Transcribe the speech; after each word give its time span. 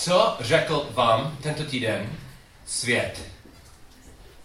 Co 0.00 0.36
řekl 0.40 0.90
vám 0.90 1.36
tento 1.42 1.64
týden 1.64 2.18
svět? 2.66 3.22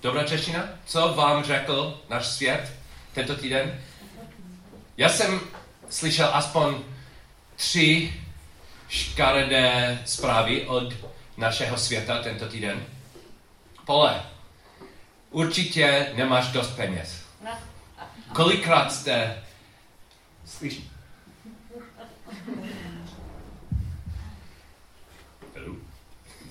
Dobrá 0.02 0.24
čeština? 0.24 0.70
Co 0.86 1.14
vám 1.14 1.44
řekl 1.44 2.02
náš 2.10 2.28
svět 2.28 2.74
tento 3.14 3.36
týden? 3.36 3.82
Já 4.98 5.10
jsem 5.10 5.40
slyšel 5.90 6.30
aspoň 6.34 6.84
tři 7.56 8.14
škaredé 8.90 10.00
zprávy 10.06 10.68
od 10.68 10.94
našeho 11.38 11.78
světa 11.78 12.24
tento 12.24 12.48
týden. 12.48 12.86
Pole, 13.86 14.24
určitě 15.32 16.12
nemáš 16.16 16.48
dost 16.48 16.70
peněz. 16.76 17.22
Kolikrát 18.34 18.94
jste... 18.94 19.44
Slyš... 20.46 20.95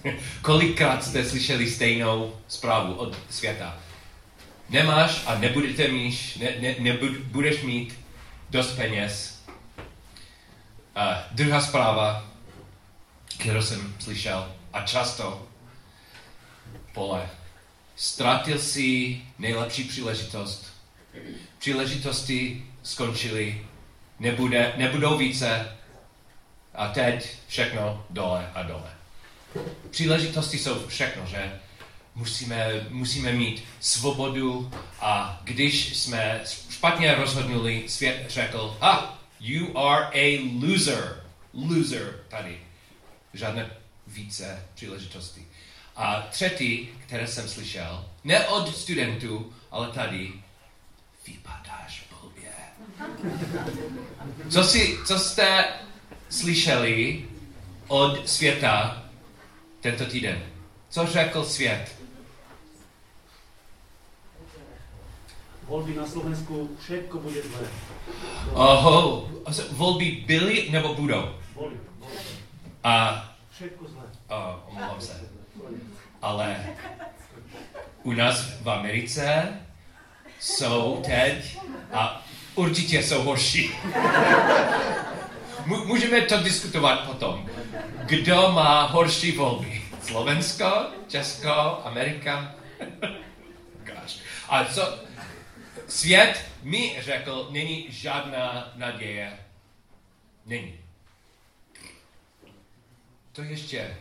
Kolikrát 0.42 1.04
jste 1.04 1.24
slyšeli 1.24 1.70
stejnou 1.70 2.36
zprávu 2.48 2.94
od 2.94 3.18
světa? 3.30 3.78
Nemáš 4.68 5.22
a 5.26 5.38
nebudete 5.38 5.88
mít, 5.88 6.38
ne, 6.40 6.54
ne, 6.60 6.74
nebudeš 6.78 7.62
mít 7.62 8.00
dost 8.50 8.72
peněz. 8.72 9.42
A 10.94 11.24
druhá 11.30 11.60
zpráva, 11.60 12.30
kterou 13.38 13.62
jsem 13.62 13.94
slyšel 13.98 14.52
a 14.72 14.82
často, 14.82 15.48
pole, 16.92 17.30
ztratil 17.96 18.58
si 18.58 19.20
nejlepší 19.38 19.84
příležitost. 19.84 20.74
Příležitosti 21.58 22.66
skončily, 22.82 23.66
nebude, 24.18 24.72
nebudou 24.76 25.18
více 25.18 25.76
a 26.74 26.88
teď 26.88 27.36
všechno 27.48 28.06
dole 28.10 28.50
a 28.54 28.62
dole. 28.62 28.93
Příležitosti 29.90 30.58
jsou 30.58 30.86
všechno, 30.86 31.26
že? 31.26 31.60
Musíme, 32.14 32.86
musíme 32.88 33.32
mít 33.32 33.64
svobodu 33.80 34.70
a 35.00 35.40
když 35.44 35.96
jsme 35.96 36.40
špatně 36.70 37.14
rozhodnuli, 37.14 37.84
svět 37.88 38.26
řekl, 38.28 38.76
ah, 38.80 39.18
you 39.40 39.78
are 39.78 40.06
a 40.12 40.50
loser. 40.62 41.24
Loser 41.52 42.20
tady. 42.28 42.60
Žádné 43.34 43.70
více 44.06 44.66
příležitosti. 44.74 45.46
A 45.96 46.26
třetí, 46.30 46.88
které 47.06 47.26
jsem 47.26 47.48
slyšel, 47.48 48.04
ne 48.24 48.46
od 48.48 48.76
studentů, 48.76 49.52
ale 49.70 49.88
tady, 49.88 50.32
vypadáš 51.26 52.04
blbě. 52.10 52.50
Co, 54.50 54.64
si, 54.64 54.98
co 55.06 55.18
jste 55.18 55.64
slyšeli 56.30 57.24
od 57.88 58.28
světa 58.28 59.03
tento 59.84 60.04
týden? 60.06 60.42
Co 60.88 61.06
řekl 61.06 61.44
svět? 61.44 61.92
Volby 65.68 65.94
na 65.94 66.06
Slovensku, 66.06 66.76
všetko 66.80 67.18
bude 67.18 67.42
zlé. 67.42 67.68
Oho, 68.52 69.28
volby 69.70 70.24
byly 70.26 70.70
nebo 70.70 70.94
budou? 70.94 71.34
Volby. 71.54 71.76
A, 72.84 73.24
Všetko 73.50 73.84
zlé. 73.88 74.02
oh, 74.28 74.54
omlouvám 74.68 75.00
se. 75.00 75.20
Ale 76.22 76.66
u 78.02 78.12
nás 78.12 78.44
v 78.62 78.70
Americe 78.70 79.48
jsou 80.40 81.02
teď 81.06 81.58
a 81.92 82.22
určitě 82.54 83.02
jsou 83.02 83.22
horší. 83.22 83.70
Můžeme 85.66 86.20
to 86.20 86.42
diskutovat 86.42 87.06
potom. 87.06 87.50
Kdo 88.06 88.52
má 88.52 88.82
horší 88.86 89.32
volby? 89.32 89.82
Slovensko, 90.02 90.86
Česko, 91.08 91.80
Amerika? 91.84 92.54
Gosh. 93.84 94.18
A 94.48 94.64
co? 94.64 94.98
Svět 95.88 96.44
mi 96.62 96.96
řekl, 97.00 97.48
není 97.50 97.86
žádná 97.88 98.72
naděje. 98.76 99.38
Není. 100.46 100.78
To 103.32 103.42
ještě. 103.42 103.96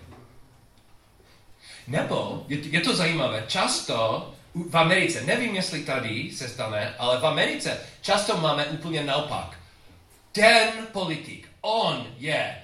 Nebo, 1.88 2.46
je, 2.47 2.58
je 2.58 2.81
to 2.81 2.96
zajímavé, 2.96 3.44
často 3.47 4.34
v 4.70 4.78
Americe, 4.78 5.22
nevím, 5.22 5.56
jestli 5.56 5.84
tady 5.84 6.31
se 6.31 6.50
stane, 6.50 6.96
ale 6.97 7.20
v 7.20 7.25
Americe 7.25 7.81
často 8.02 8.38
máme 8.38 8.66
úplně 8.66 9.03
naopak. 9.03 9.59
Ten 10.31 10.70
politik, 10.91 11.43
on 11.63 12.07
je 12.18 12.62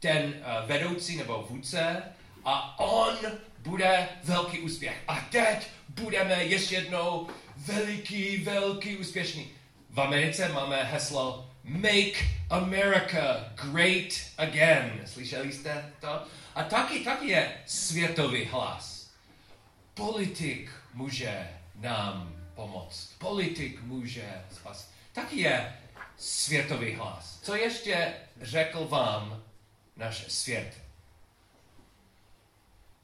ten 0.00 0.24
uh, 0.24 0.68
vedoucí 0.68 1.16
nebo 1.16 1.46
vůdce 1.50 2.02
a 2.44 2.78
on 2.78 3.16
bude 3.58 4.08
velký 4.24 4.60
úspěch. 4.60 5.02
A 5.08 5.20
teď 5.30 5.66
budeme 5.88 6.44
ještě 6.44 6.74
jednou 6.74 7.28
veliký, 7.56 8.36
velký 8.36 8.96
úspěšný. 8.96 9.50
V 9.90 10.00
Americe 10.00 10.48
máme 10.48 10.84
heslo 10.84 11.50
Make 11.64 12.18
America 12.50 13.52
Great 13.54 14.12
Again. 14.38 15.00
Slyšeli 15.06 15.52
jste 15.52 15.92
to? 16.00 16.22
A 16.54 16.64
taky, 16.64 17.00
taky 17.00 17.28
je 17.28 17.52
světový 17.66 18.44
hlas. 18.44 19.10
Politik 19.94 20.70
může 20.94 21.48
nám 21.74 22.36
pomoct. 22.54 23.14
Politik 23.18 23.82
může 23.82 24.44
spasit. 24.50 24.90
Taky 25.12 25.40
je 25.40 25.76
světový 26.16 26.94
hlas. 26.94 27.33
Co 27.44 27.54
ještě 27.54 28.14
řekl 28.40 28.84
vám 28.86 29.42
náš 29.96 30.32
svět? 30.32 30.74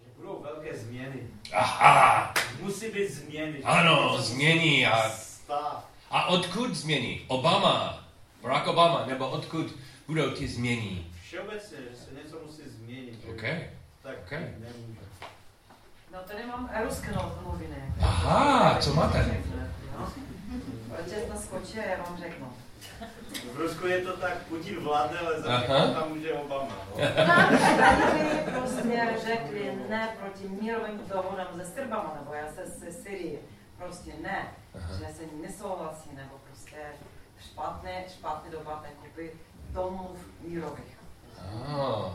Že 0.04 0.10
budou 0.16 0.42
velké 0.42 0.78
změny. 0.78 1.20
Aha, 1.52 2.34
Musí 2.60 2.90
být 2.90 3.08
změny. 3.10 3.62
ano, 3.64 4.18
změní. 4.22 4.86
A, 4.86 5.10
Stav. 5.10 5.84
a 6.10 6.26
odkud 6.26 6.74
změní? 6.74 7.24
Obama, 7.28 8.08
Barack 8.42 8.66
Obama, 8.66 9.06
nebo 9.06 9.30
odkud 9.30 9.74
budou 10.06 10.30
ty 10.30 10.48
změní? 10.48 11.12
Všeobecně, 11.22 11.76
že 11.90 11.96
se 11.96 12.10
něco 12.24 12.36
musí 12.46 12.62
změnit. 12.70 13.24
OK. 13.30 13.42
Tak 14.02 14.14
OK. 14.24 14.30
nemůže. 14.32 15.00
No 16.12 16.18
tady 16.26 16.46
mám 16.46 16.70
ruské 16.84 17.12
no- 17.12 17.38
noviny. 17.46 17.94
Aha, 18.00 18.78
co 18.80 18.94
máte? 18.94 19.42
No. 19.98 20.12
Otec 21.00 21.28
naskočí 21.28 21.78
a 21.78 21.84
já 21.84 22.02
vám 22.02 22.18
řeknu. 22.18 22.52
V 23.54 23.56
Rusku 23.56 23.86
je 23.86 24.00
to 24.02 24.16
tak, 24.16 24.38
Putin 24.48 24.80
vládne, 24.80 25.18
ale 25.18 25.40
za 25.40 25.60
tam 25.94 26.08
může 26.08 26.32
Obama. 26.32 26.76
No. 26.90 26.96
Tady 27.76 28.52
prostě 28.58 29.08
řekli 29.26 29.78
ne 29.88 30.16
proti 30.20 30.48
mírovým 30.48 31.00
dohodám 31.14 31.46
se 31.56 31.64
Srbama, 31.64 32.14
nebo 32.20 32.34
já 32.34 32.52
se 32.52 32.66
se 32.66 32.92
Syrii. 32.92 33.48
Prostě 33.76 34.12
ne, 34.22 34.48
Aha. 34.78 34.92
že 34.98 35.14
se 35.14 35.22
nesouhlasí, 35.42 36.10
nebo 36.14 36.34
prostě 36.48 36.76
špatné, 37.44 38.04
špatné 38.18 38.50
doba 38.50 38.84
kupy 39.02 39.32
domů 39.70 40.10
mírových. 40.40 40.98
Ah, 41.38 42.12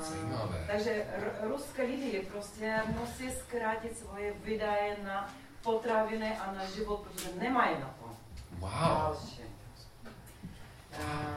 Zajímavé. 0.00 0.64
Takže 0.66 1.06
r- 1.16 1.32
ruské 1.40 1.82
lidi 1.82 2.26
prostě 2.32 2.82
musí 3.00 3.30
zkrátit 3.30 3.98
svoje 3.98 4.32
výdaje 4.44 4.96
na 5.04 5.30
potraviny 5.62 6.36
a 6.38 6.52
na 6.52 6.64
život, 6.66 7.00
protože 7.00 7.28
nemají 7.38 7.74
na 7.80 7.90
to. 8.00 8.06
wow. 8.58 8.70
Další. 8.98 9.42
Eh, 11.00 11.36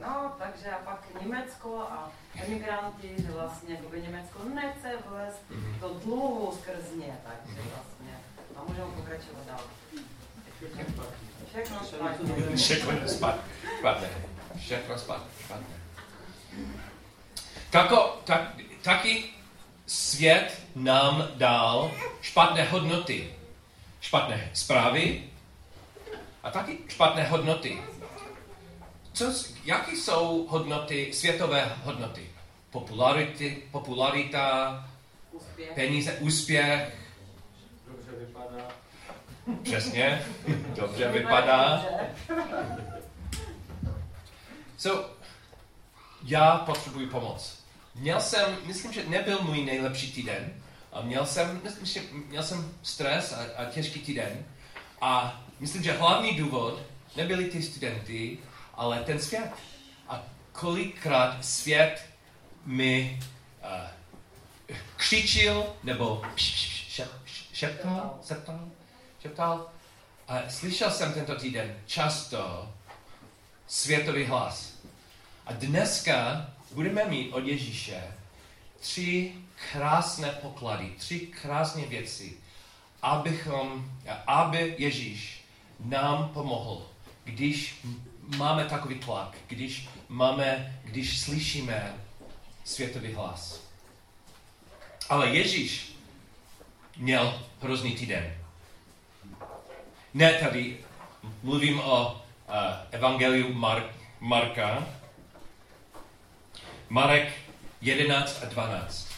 No, 0.00 0.32
takže 0.38 0.70
a 0.70 0.78
pak 0.84 1.04
Německo 1.22 1.78
a 1.80 2.10
emigranti, 2.34 3.14
že 3.18 3.30
vlastně 3.32 3.74
jakoby 3.74 4.02
Německo 4.02 4.38
nechce 4.54 4.88
vlézt 5.06 5.42
Mhm. 5.50 5.78
do 5.80 5.88
dluhu 5.88 6.58
skrz 6.60 6.90
ně, 6.96 7.18
takže 7.24 7.60
vlastně. 7.74 8.18
A 8.56 8.60
můžeme 8.68 8.86
pokračovat 8.86 9.46
dál. 9.46 9.60
Všechno 10.58 10.84
špatně. 10.94 12.56
Všechno 12.56 13.08
špatné. 13.08 14.08
Všechno 14.56 14.98
špatné. 14.98 15.66
Tako, 17.70 18.16
tak, 18.24 18.40
taky 18.82 19.24
svět 19.86 20.60
nám 20.74 21.28
dal 21.34 21.90
špatné 22.20 22.64
hodnoty. 22.64 23.34
Špatné 24.00 24.50
zprávy 24.54 25.24
a 26.42 26.50
taky 26.50 26.78
špatné 26.88 27.24
hodnoty. 27.28 27.78
Co, 29.18 29.32
jaký 29.64 29.96
jsou 29.96 30.46
hodnoty, 30.48 31.10
světové 31.12 31.76
hodnoty? 31.84 32.30
Popularity, 32.70 33.62
popularita, 33.70 34.88
Úspěch. 35.32 35.72
peníze, 35.74 36.12
úspěch, 36.12 36.94
Dobře 37.86 38.12
vypadá. 38.18 38.68
přesně, 39.62 40.26
dobře 40.76 41.08
vypadá. 41.08 41.84
So, 44.76 45.10
já 46.22 46.56
potřebuji 46.56 47.06
pomoc. 47.06 47.58
Měl 47.94 48.20
jsem, 48.20 48.56
myslím, 48.64 48.92
že 48.92 49.04
nebyl 49.08 49.42
můj 49.42 49.64
nejlepší 49.64 50.12
týden. 50.12 50.52
A 50.92 51.02
měl 51.02 51.26
jsem, 51.26 51.60
myslím, 51.64 51.86
že 51.86 52.00
měl 52.28 52.42
jsem 52.42 52.72
stres 52.82 53.32
a, 53.32 53.62
a 53.62 53.64
těžký 53.64 54.00
týden. 54.00 54.44
A 55.00 55.42
myslím, 55.60 55.82
že 55.82 55.92
hlavní 55.92 56.34
důvod 56.36 56.82
nebyly 57.16 57.44
ty 57.44 57.62
studenty, 57.62 58.38
ale 58.78 59.00
ten 59.00 59.18
svět. 59.18 59.50
A 60.08 60.22
kolikrát 60.52 61.44
svět 61.44 62.06
mi 62.64 63.20
uh, 63.62 64.76
křičil 64.96 65.76
nebo 65.82 66.22
šeptal, 67.52 68.18
šeptal, 68.26 68.68
šeptal. 69.22 69.66
A 70.28 70.38
slyšel 70.48 70.90
jsem 70.90 71.12
tento 71.12 71.34
týden 71.36 71.76
často 71.86 72.72
světový 73.66 74.24
hlas. 74.24 74.72
A 75.46 75.52
dneska 75.52 76.50
budeme 76.74 77.04
mít 77.04 77.32
od 77.32 77.46
Ježíše 77.46 78.02
tři 78.80 79.34
krásné 79.72 80.32
poklady, 80.32 80.92
tři 80.98 81.18
krásné 81.20 81.86
věci, 81.86 82.36
abychom, 83.02 83.92
aby 84.26 84.74
Ježíš 84.78 85.44
nám 85.80 86.28
pomohl, 86.28 86.86
když 87.24 87.80
máme 88.36 88.64
takový 88.64 88.94
tlak, 88.94 89.36
když 89.46 89.88
máme, 90.08 90.80
když 90.84 91.20
slyšíme 91.20 91.94
světový 92.64 93.12
hlas. 93.12 93.60
Ale 95.08 95.28
Ježíš 95.28 95.92
měl 96.96 97.42
hrozný 97.62 97.92
týden. 97.96 98.34
Ne 100.14 100.32
tady, 100.32 100.76
mluvím 101.42 101.80
o 101.80 102.12
uh, 102.12 102.54
Evangeliu 102.90 103.54
Mar- 103.54 103.90
Marka, 104.20 104.86
Marek 106.88 107.32
11 107.80 108.42
a 108.42 108.46
12. 108.46 109.08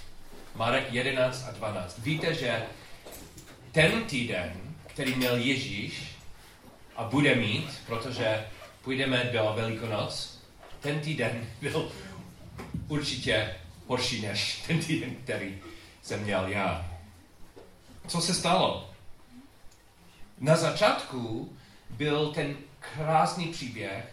Marek 0.54 0.92
11 0.92 1.44
a 1.48 1.50
12. 1.50 1.98
Víte, 1.98 2.34
že 2.34 2.62
ten 3.72 4.04
týden, 4.04 4.52
který 4.86 5.14
měl 5.14 5.36
Ježíš 5.36 6.02
a 6.96 7.04
bude 7.04 7.34
mít, 7.34 7.80
protože 7.86 8.46
půjdeme 8.82 9.30
do 9.32 9.52
Velikonoc, 9.56 10.40
ten 10.80 11.00
týden 11.00 11.46
byl 11.60 11.92
určitě 12.88 13.56
horší 13.86 14.22
než 14.22 14.62
ten 14.66 14.78
týden, 14.78 15.14
který 15.14 15.58
jsem 16.02 16.22
měl 16.22 16.48
já. 16.48 16.90
Co 18.08 18.20
se 18.20 18.34
stalo? 18.34 18.90
Na 20.38 20.56
začátku 20.56 21.52
byl 21.90 22.32
ten 22.32 22.56
krásný 22.78 23.46
příběh, 23.46 24.12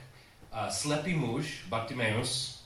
uh, 0.53 0.69
slepý 0.69 1.15
muž, 1.15 1.63
Bartimeus, 1.67 2.57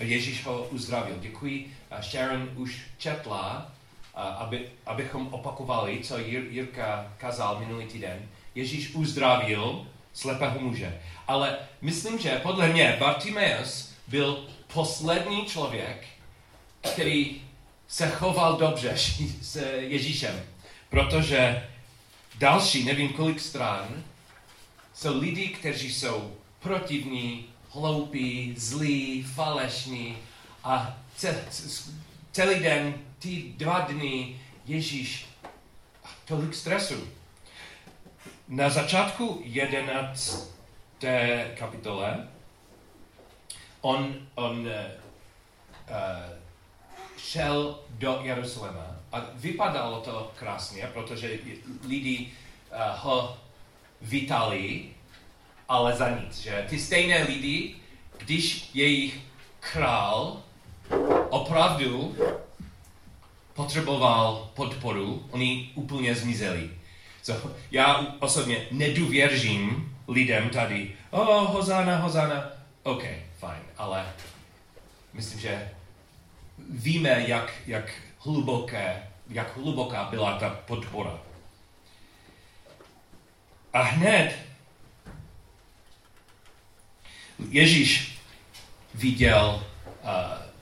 Ježíš 0.00 0.44
ho 0.44 0.68
uzdravil. 0.68 1.16
Děkuji. 1.20 1.76
Sharon 2.00 2.50
už 2.56 2.82
četla, 2.98 3.72
aby, 4.14 4.68
abychom 4.86 5.26
opakovali, 5.26 6.00
co 6.02 6.18
Jirka 6.18 7.12
kazal 7.18 7.58
minulý 7.58 7.86
týden. 7.86 8.28
Ježíš 8.54 8.94
uzdravil 8.94 9.86
slepého 10.14 10.60
muže. 10.60 11.00
Ale 11.28 11.58
myslím, 11.80 12.18
že 12.18 12.40
podle 12.42 12.68
mě 12.68 12.96
Bartimeus 13.00 13.92
byl 14.06 14.46
poslední 14.74 15.46
člověk, 15.46 16.06
který 16.92 17.42
se 17.88 18.08
choval 18.08 18.56
dobře 18.56 18.94
s 19.42 19.56
Ježíšem. 19.78 20.42
Protože 20.90 21.68
další, 22.38 22.84
nevím 22.84 23.12
kolik 23.12 23.40
stran, 23.40 24.04
jsou 24.94 25.20
lidi, 25.20 25.48
kteří 25.48 25.92
jsou 25.92 26.32
protivní, 26.60 27.44
hloupí, 27.70 28.54
zlí, 28.56 29.22
falešní 29.22 30.16
a 30.64 30.98
celý 32.32 32.60
den, 32.60 32.94
ty 33.18 33.42
dva 33.56 33.80
dny, 33.80 34.40
Ježíš, 34.66 35.26
tolik 36.24 36.54
stresu. 36.54 37.08
Na 38.48 38.70
začátku 38.70 39.40
11. 39.44 40.54
kapitole 41.58 42.28
on, 43.80 44.14
on 44.34 44.60
uh, 44.60 44.70
šel 47.16 47.78
do 47.90 48.20
Jeruzaléma 48.22 48.96
a 49.12 49.26
vypadalo 49.34 50.00
to 50.00 50.32
krásně, 50.38 50.90
protože 50.92 51.38
lidi 51.88 52.32
uh, 52.70 53.00
ho 53.00 53.36
vítali 54.00 54.94
ale 55.68 55.96
za 55.96 56.08
nic, 56.08 56.38
že 56.40 56.66
ty 56.68 56.78
stejné 56.78 57.22
lidi, 57.22 57.76
když 58.18 58.70
jejich 58.74 59.20
král 59.60 60.42
opravdu 61.30 62.16
potřeboval 63.54 64.50
podporu, 64.54 65.28
oni 65.30 65.70
úplně 65.74 66.14
zmizeli. 66.14 66.70
So, 67.24 67.50
já 67.70 68.06
osobně 68.20 68.66
nedůvěřím 68.70 69.96
lidem 70.08 70.50
tady, 70.50 70.92
oh, 71.10 71.50
hozana, 71.52 71.96
hozana, 71.96 72.50
OK, 72.82 73.04
fajn, 73.38 73.62
ale 73.76 74.06
myslím, 75.12 75.40
že 75.40 75.70
víme, 76.70 77.24
jak, 77.26 77.52
jak 77.66 77.92
hluboké, 78.18 79.02
jak 79.28 79.56
hluboká 79.56 80.04
byla 80.04 80.38
ta 80.38 80.50
podpora. 80.50 81.18
A 83.72 83.82
hned 83.82 84.38
Ježíš 87.50 88.18
viděl 88.94 89.64
uh, 90.02 90.10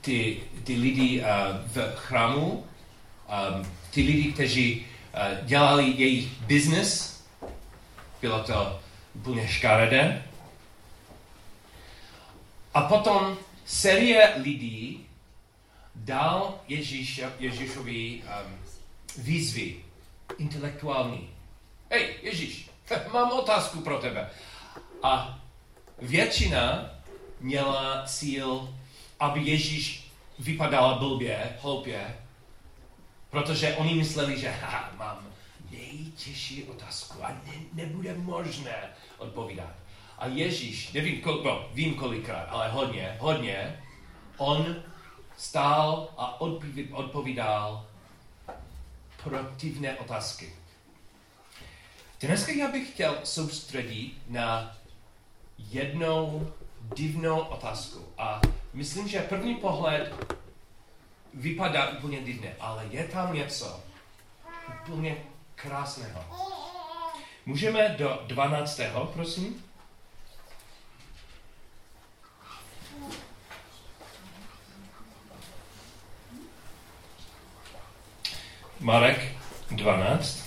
ty, 0.01 0.43
ty 0.63 0.75
lidi 0.75 1.21
uh, 1.21 1.25
v 1.67 1.95
chrámu, 1.95 2.51
um, 2.51 3.67
ty 3.91 4.01
lidi, 4.01 4.31
kteří 4.31 4.85
dělali 5.43 5.93
jejich 5.97 6.41
business, 6.41 7.23
bylo 8.21 8.43
to 8.43 8.79
úplně 9.13 9.47
škaredé. 9.47 10.23
A 12.73 12.81
potom 12.81 13.37
série 13.65 14.33
lidí 14.35 15.07
dal 15.95 16.59
Ježíš, 16.67 17.21
Ježíšovi 17.39 18.23
um, 18.23 18.57
výzvy 19.17 19.75
intelektuální. 20.37 21.29
Hej, 21.89 22.15
Ježíš, 22.21 22.69
mám 23.13 23.31
otázku 23.31 23.81
pro 23.81 23.99
tebe. 23.99 24.29
A 25.03 25.39
většina 26.01 26.89
měla 27.39 28.03
cíl, 28.05 28.75
aby 29.19 29.41
Ježíš 29.41 30.11
vypadal 30.39 30.99
blbě, 30.99 31.57
hloupě, 31.61 32.17
protože 33.33 33.75
oni 33.75 33.93
mysleli, 33.93 34.39
že 34.39 34.49
ha, 34.49 34.89
mám 34.97 35.27
nejtěžší 35.71 36.63
otázku 36.63 37.25
a 37.25 37.29
ne, 37.29 37.53
nebude 37.73 38.13
možné 38.13 38.89
odpovídat. 39.17 39.73
A 40.17 40.27
Ježíš, 40.27 40.91
nevím, 40.91 41.21
kol, 41.21 41.43
no, 41.43 41.69
vím 41.73 41.95
kolikrát, 41.95 42.45
ale 42.49 42.69
hodně, 42.69 43.17
hodně, 43.19 43.79
on 44.37 44.75
stál 45.37 46.09
a 46.17 46.41
odpovídal 46.93 47.85
protivné 49.23 49.95
otázky. 49.95 50.53
Dneska 52.21 52.51
já 52.51 52.71
bych 52.71 52.91
chtěl 52.93 53.17
soustředit 53.23 54.17
na 54.29 54.77
jednou 55.57 56.53
divnou 56.95 57.39
otázku. 57.39 58.05
A 58.17 58.41
myslím, 58.73 59.07
že 59.07 59.19
první 59.19 59.55
pohled 59.55 60.35
vypadá 61.33 61.89
úplně 61.89 62.21
divně, 62.21 62.55
ale 62.59 62.85
je 62.91 63.07
tam 63.07 63.33
něco 63.33 63.83
úplně 64.83 65.17
krásného. 65.55 66.23
Můžeme 67.45 67.89
do 67.89 68.23
12. 68.27 68.79
prosím? 69.13 69.63
Marek 78.79 79.35
12. 79.71 80.42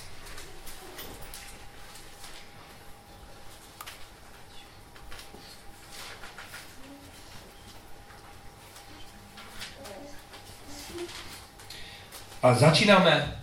A 12.47 12.55
začínáme 12.55 13.41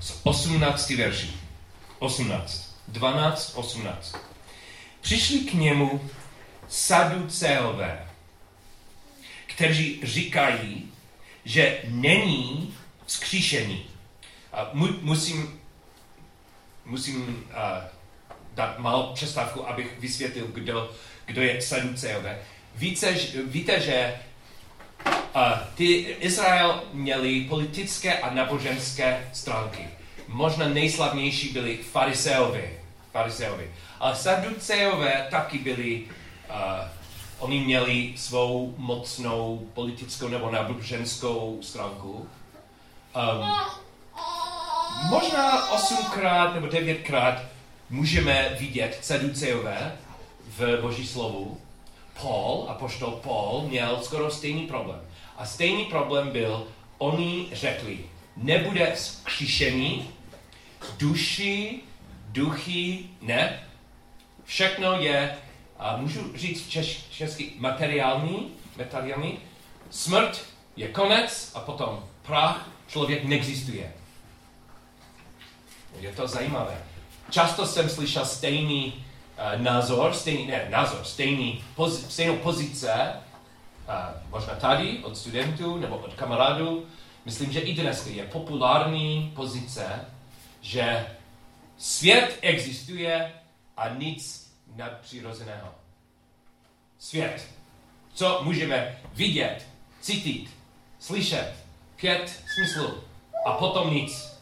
s 0.00 0.20
18. 0.22 0.90
verší. 0.90 1.40
18. 1.98 2.74
12, 2.88 3.52
18. 3.54 4.16
Přišli 5.00 5.38
k 5.38 5.54
němu 5.54 6.10
saduceové, 6.68 8.06
kteří 9.46 10.00
říkají, 10.02 10.92
že 11.44 11.78
není 11.84 12.74
vzkříšení. 13.06 13.86
A 14.52 14.70
mu, 14.72 14.88
musím, 15.02 15.60
musím 16.84 17.26
uh, 17.28 17.54
dát 18.54 18.78
malou 18.78 19.12
přestávku, 19.14 19.68
abych 19.68 20.00
vysvětlil, 20.00 20.46
kdo, 20.46 20.90
kdo 21.26 21.42
je 21.42 21.62
saduceové. 21.62 22.38
Víte, 22.74 23.14
víte, 23.46 23.80
že 23.80 24.18
ty 25.74 25.94
Izrael 26.20 26.82
měli 26.92 27.40
politické 27.40 28.18
a 28.18 28.34
náboženské 28.34 29.28
stránky. 29.32 29.88
Možná 30.28 30.68
nejslavnější 30.68 31.52
byli 31.52 31.76
fariseovi. 31.76 32.78
fariseovi. 33.12 33.70
Ale 34.00 34.16
saduceové 34.16 35.26
taky 35.30 35.58
byli 35.58 36.04
uh, 36.04 36.88
Oni 37.38 37.60
měli 37.60 38.12
svou 38.16 38.74
mocnou 38.76 39.66
politickou 39.74 40.28
nebo 40.28 40.50
náboženskou 40.50 41.58
stránku. 41.62 42.28
Um, 43.16 43.50
možná 45.10 45.70
osmkrát 45.70 46.54
nebo 46.54 46.66
devětkrát 46.66 47.42
můžeme 47.90 48.56
vidět 48.60 48.98
seducejové 49.02 49.96
v 50.58 50.80
Boží 50.82 51.06
slovu. 51.06 51.60
Paul, 52.22 52.66
apoštol 52.68 53.10
Paul, 53.10 53.62
měl 53.68 54.00
skoro 54.02 54.30
stejný 54.30 54.66
problém. 54.66 55.00
A 55.38 55.46
stejný 55.46 55.84
problém 55.84 56.30
byl, 56.30 56.66
oni 56.98 57.48
řekli, 57.52 57.98
nebude 58.36 58.92
zkříšení, 58.96 60.10
duši, 60.98 61.80
duchy, 62.28 63.04
ne. 63.20 63.60
Všechno 64.44 64.92
je, 64.92 65.36
a 65.78 65.96
můžu 65.96 66.36
říct 66.36 66.68
češ, 66.68 67.04
česky, 67.10 67.52
materiální, 67.56 68.52
materiální. 68.76 69.38
Smrt 69.90 70.44
je 70.76 70.88
konec 70.88 71.52
a 71.54 71.60
potom 71.60 72.04
prach, 72.22 72.68
člověk 72.86 73.24
neexistuje. 73.24 73.92
Je 76.00 76.12
to 76.12 76.28
zajímavé. 76.28 76.82
Často 77.30 77.66
jsem 77.66 77.88
slyšel 77.88 78.24
stejný 78.26 78.94
uh, 78.94 79.62
názor, 79.62 80.14
stejný, 80.14 80.46
ne, 80.46 80.66
názor, 80.70 81.04
stejný, 81.04 81.64
poz, 81.74 82.10
stejnou 82.10 82.36
pozice, 82.36 83.12
možná 84.30 84.54
tady 84.54 84.98
od 84.98 85.16
studentů 85.16 85.76
nebo 85.76 85.96
od 85.96 86.14
kamarádů. 86.14 86.86
Myslím, 87.24 87.52
že 87.52 87.60
i 87.60 87.74
dnes 87.74 88.06
je 88.06 88.24
populární 88.24 89.32
pozice, 89.36 90.04
že 90.60 91.06
svět 91.76 92.38
existuje 92.40 93.32
a 93.76 93.88
nic 93.88 94.52
nadpřirozeného. 94.76 95.74
Svět. 96.98 97.48
Co 98.14 98.40
můžeme 98.44 98.98
vidět, 99.12 99.66
cítit, 100.00 100.50
slyšet, 100.98 101.54
pět 101.96 102.42
smyslu 102.54 103.04
a 103.46 103.52
potom 103.52 103.94
nic. 103.94 104.38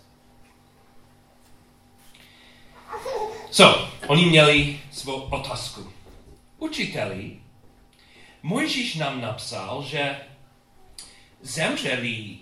Co? 3.50 3.88
Oni 4.06 4.26
měli 4.26 4.80
svou 4.92 5.20
otázku. 5.20 5.92
Učiteli, 6.58 7.40
Mojžíš 8.46 8.94
nám 8.94 9.20
napsal, 9.20 9.82
že 9.82 10.20
zemřeli 11.42 12.38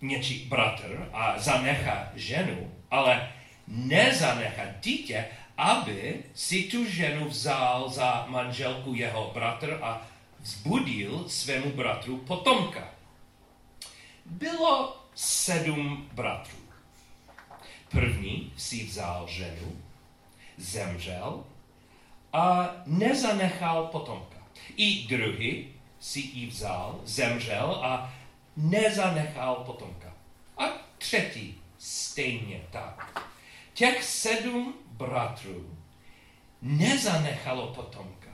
něčí 0.00 0.44
bratr 0.48 1.08
a 1.12 1.38
zanechá 1.38 2.12
ženu, 2.14 2.72
ale 2.90 3.32
nezanechá 3.68 4.62
dítě, 4.80 5.24
aby 5.56 6.24
si 6.34 6.62
tu 6.62 6.84
ženu 6.84 7.28
vzal 7.28 7.88
za 7.88 8.26
manželku 8.28 8.94
jeho 8.94 9.30
bratr 9.34 9.78
a 9.82 10.06
vzbudil 10.40 11.24
svému 11.28 11.70
bratru 11.70 12.16
potomka. 12.18 12.88
Bylo 14.26 14.96
sedm 15.14 16.08
bratrů. 16.12 16.58
První 17.88 18.52
si 18.56 18.84
vzal 18.84 19.26
ženu, 19.28 19.76
zemřel 20.56 21.44
a 22.32 22.70
nezanechal 22.86 23.86
potomka. 23.86 24.27
I 24.76 25.06
druhý 25.06 25.68
si 26.00 26.20
ji 26.20 26.46
vzal, 26.46 27.00
zemřel 27.04 27.80
a 27.82 28.14
nezanechal 28.56 29.54
potomka. 29.54 30.14
A 30.58 30.64
třetí 30.98 31.60
stejně 31.78 32.60
tak. 32.70 33.28
Těch 33.74 34.04
sedm 34.04 34.74
bratrů 34.86 35.78
nezanechalo 36.62 37.66
potomka. 37.66 38.28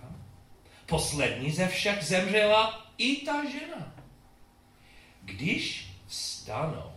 Poslední 0.87 1.51
ze 1.51 1.69
všech 1.69 2.05
zemřela 2.05 2.87
i 2.99 3.17
ta 3.17 3.51
žena. 3.51 3.95
Když 5.23 5.89
vstanou 6.07 6.93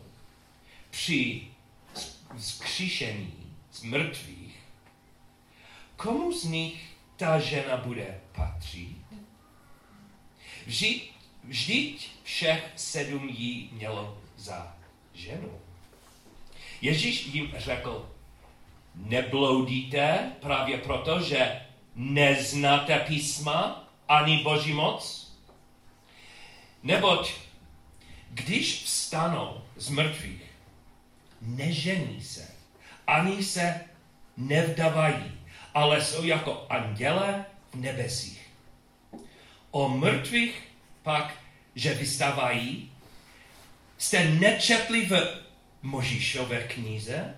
při 0.90 1.48
vzkříšení 2.38 3.54
z 3.72 3.84
mrtvých, 3.84 4.60
komu 5.96 6.32
z 6.32 6.44
nich 6.44 6.96
ta 7.18 7.40
žena 7.40 7.78
bude 7.78 8.20
patřit? 8.32 8.97
Vždyť, 10.68 11.12
vždyť 11.44 12.10
všech 12.24 12.64
sedm 12.76 13.30
jí 13.30 13.70
mělo 13.72 14.18
za 14.38 14.76
ženu. 15.14 15.52
Ježíš 16.82 17.26
jim 17.26 17.54
řekl, 17.58 18.12
nebloudíte 18.96 20.32
právě 20.40 20.78
proto, 20.78 21.22
že 21.22 21.62
neznáte 21.96 23.00
písma 23.00 23.88
ani 24.08 24.44
boží 24.44 24.74
moc? 24.74 25.32
Neboť 26.84 27.34
když 28.30 28.84
vstanou 28.84 29.62
z 29.76 29.90
mrtvých, 29.90 30.52
nežení 31.42 32.22
se, 32.24 32.48
ani 33.08 33.44
se 33.44 33.82
nevdavají, 34.38 35.32
ale 35.74 36.04
jsou 36.04 36.24
jako 36.24 36.66
anděle 36.70 37.46
v 37.72 37.76
nebesích. 37.76 38.47
O 39.72 39.90
mrtvých 39.90 40.68
pak, 41.04 41.34
že 41.76 41.94
vystávají, 41.94 42.92
jste 43.98 44.30
nečetli 44.30 45.06
v 45.06 45.42
Možíšové 45.82 46.64
knize, 46.64 47.36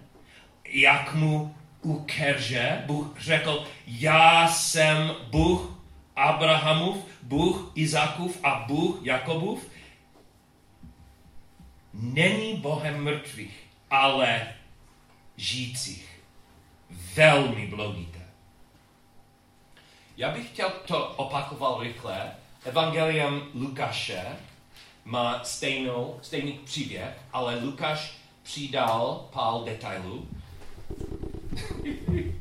jak 0.66 1.16
mu 1.16 1.56
u 1.82 2.00
Kerže 2.00 2.84
Bůh 2.86 3.20
řekl, 3.20 3.68
já 3.88 4.48
jsem 4.48 5.16
Bůh 5.30 5.80
Abrahamův, 6.16 6.98
Bůh 7.22 7.72
Izákův 7.76 8.40
a 8.44 8.66
Bůh 8.68 9.00
Jakobův. 9.04 9.68
Není 11.94 12.58
Bohem 12.58 13.04
mrtvých, 13.04 13.64
ale 13.90 14.54
žijících. 15.38 16.22
Velmi 17.16 17.68
bloudíte. 17.68 18.19
Já 20.20 20.32
bych 20.32 20.48
chtěl 20.48 20.70
to 20.70 21.08
opakoval 21.08 21.84
rychle. 21.84 22.32
Evangelium 22.66 23.42
Lukáše 23.54 24.26
má 25.06 25.44
stejnou, 25.44 26.20
stejný 26.22 26.52
příběh, 26.52 27.18
ale 27.34 27.60
Lukáš 27.60 28.18
přidal 28.44 29.28
pár 29.34 29.64
detailů. 29.66 30.28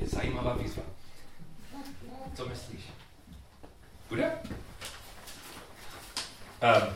Je 0.00 0.08
zajímavá 0.08 0.54
výzva. 0.54 0.82
Co 2.34 2.48
myslíš? 2.48 2.80
Bude? 4.08 4.32
Um, 6.62 6.94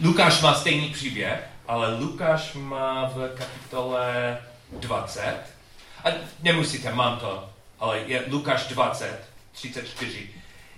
Lukáš 0.00 0.42
má 0.42 0.54
stejný 0.54 0.90
příběh, 0.90 1.48
ale 1.68 1.98
Lukáš 1.98 2.52
má 2.54 3.08
v 3.08 3.36
kapitole 3.38 4.38
20, 4.72 5.59
a 6.04 6.08
nemusíte, 6.42 6.92
mám 6.92 7.18
to, 7.18 7.50
ale 7.80 7.98
je 7.98 8.24
Lukáš 8.28 8.66
20, 8.66 9.20
34. 9.52 10.30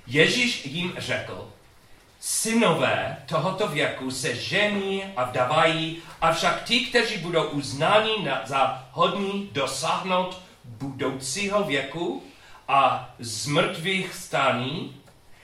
Ježíš 0.06 0.66
jim 0.66 0.94
řekl, 0.98 1.48
synové 2.20 3.16
tohoto 3.26 3.68
věku 3.68 4.10
se 4.10 4.34
žení 4.34 5.04
a 5.16 5.24
vdavají, 5.24 6.02
avšak 6.20 6.64
ti, 6.64 6.80
kteří 6.80 7.18
budou 7.18 7.44
uznáni 7.48 8.28
za 8.44 8.88
hodní 8.92 9.50
dosáhnout 9.52 10.40
budoucího 10.64 11.64
věku 11.64 12.22
a 12.68 13.10
z 13.18 13.46
mrtvých 13.46 14.14
stání, 14.14 14.96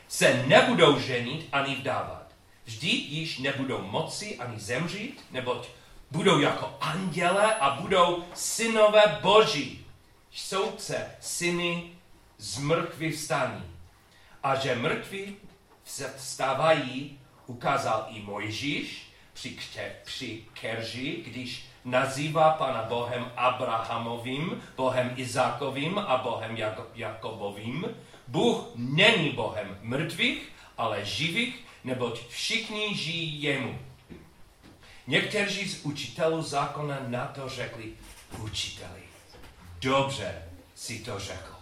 se 0.09 0.43
nebudou 0.47 1.01
ženit 1.01 1.49
ani 1.53 1.75
vdávat. 1.75 2.27
Vždyť 2.65 3.11
již 3.11 3.39
nebudou 3.39 3.83
moci 3.83 4.37
ani 4.39 4.61
zemřít, 4.61 5.25
neboť 5.31 5.69
budou 6.11 6.39
jako 6.41 6.77
anděle 6.81 7.55
a 7.55 7.71
budou 7.71 8.25
synové 8.35 9.19
boží. 9.23 9.87
Soudce 10.31 11.17
syny 11.21 11.91
z 12.39 12.59
mrtvých 12.59 13.15
vstání. 13.15 13.65
A 14.43 14.55
že 14.55 14.75
mrtví 14.75 15.37
vstávají, 16.17 17.21
ukázal 17.47 18.07
i 18.11 18.21
Mojžíš 18.21 19.13
při, 19.33 19.59
při 20.05 20.45
Kerži, 20.61 21.23
když 21.27 21.67
nazývá 21.85 22.51
Pana 22.51 22.83
Bohem 22.83 23.33
Abrahamovým, 23.37 24.63
Bohem 24.77 25.13
Izákovým 25.17 25.99
a 25.99 26.17
Bohem 26.17 26.57
Jakobovým. 26.95 27.87
Bůh 28.29 28.65
není 28.75 29.31
Bohem 29.31 29.79
mrtvých, 29.83 30.53
ale 30.79 31.05
živých, 31.05 31.65
neboť 31.85 32.29
všichni 32.29 32.97
žijí 32.97 33.43
jemu. 33.43 33.79
Někteří 35.09 35.69
z 35.69 35.85
učitelů 35.85 36.43
zákona 36.43 36.99
na 37.07 37.27
to 37.27 37.49
řekli, 37.49 37.93
učiteli, 38.39 39.01
dobře 39.81 40.43
si 40.75 40.99
to 40.99 41.19
řekl. 41.19 41.55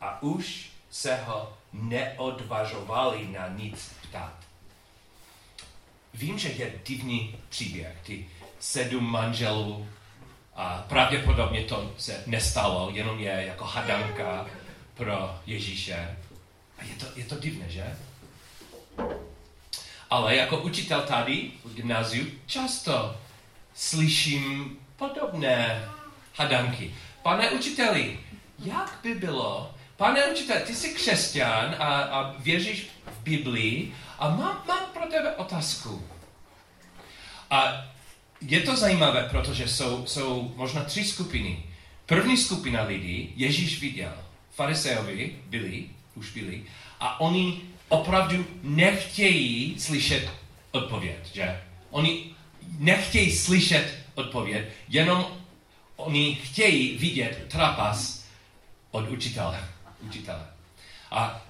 A 0.00 0.22
už 0.22 0.70
se 0.90 1.16
ho 1.16 1.56
neodvažovali 1.72 3.28
na 3.28 3.48
nic 3.48 3.92
ptát. 4.02 4.34
Vím, 6.14 6.38
že 6.38 6.48
je 6.48 6.72
divný 6.86 7.36
příběh, 7.48 7.96
ty 8.02 8.28
sedm 8.60 9.04
manželů 9.04 9.88
a 10.54 10.84
pravděpodobně 10.88 11.64
to 11.64 11.94
se 11.98 12.22
nestalo, 12.26 12.90
jenom 12.92 13.18
je 13.18 13.44
jako 13.46 13.64
hadanka 13.64 14.46
pro 14.94 15.40
Ježíše. 15.46 16.16
A 16.78 16.84
je 16.84 16.94
to, 16.94 17.06
je 17.16 17.24
to 17.24 17.38
divné, 17.38 17.68
že? 17.68 17.96
Ale 20.10 20.36
jako 20.36 20.58
učitel 20.58 21.02
tady 21.02 21.50
v 21.64 21.74
gymnáziu 21.74 22.26
často 22.46 23.16
slyším 23.74 24.78
podobné 24.96 25.88
hadanky. 26.36 26.94
Pane 27.22 27.50
učiteli, 27.50 28.20
jak 28.58 28.98
by 29.02 29.14
bylo, 29.14 29.74
pane 29.96 30.26
učiteli, 30.26 30.60
ty 30.60 30.74
jsi 30.74 30.94
křesťan 30.94 31.76
a, 31.78 32.00
a 32.00 32.34
věříš 32.38 32.86
v 33.06 33.22
Biblii 33.22 33.94
a 34.18 34.28
mám, 34.28 34.64
mám 34.68 34.84
pro 34.92 35.06
tebe 35.06 35.36
otázku. 35.36 36.06
A 37.50 37.86
je 38.40 38.60
to 38.60 38.76
zajímavé, 38.76 39.28
protože 39.30 39.68
jsou, 39.68 40.06
jsou 40.06 40.52
možná 40.56 40.84
tři 40.84 41.04
skupiny. 41.04 41.62
První 42.06 42.36
skupina 42.36 42.82
lidí 42.82 43.32
Ježíš 43.36 43.80
viděl. 43.80 44.12
Fariseovi 44.50 45.36
byli, 45.46 45.84
už 46.14 46.30
byli, 46.30 46.64
a 47.00 47.20
oni 47.20 47.62
opravdu 47.90 48.46
nechtějí 48.62 49.80
slyšet 49.80 50.30
odpověď, 50.70 51.34
že? 51.34 51.60
Oni 51.90 52.34
nechtějí 52.78 53.32
slyšet 53.32 53.98
odpověď, 54.14 54.64
jenom 54.88 55.26
oni 55.96 56.34
chtějí 56.34 56.98
vidět 56.98 57.46
trapas 57.48 58.24
od 58.90 59.08
učitele. 59.08 59.68
učitele. 60.00 60.46
A 61.10 61.42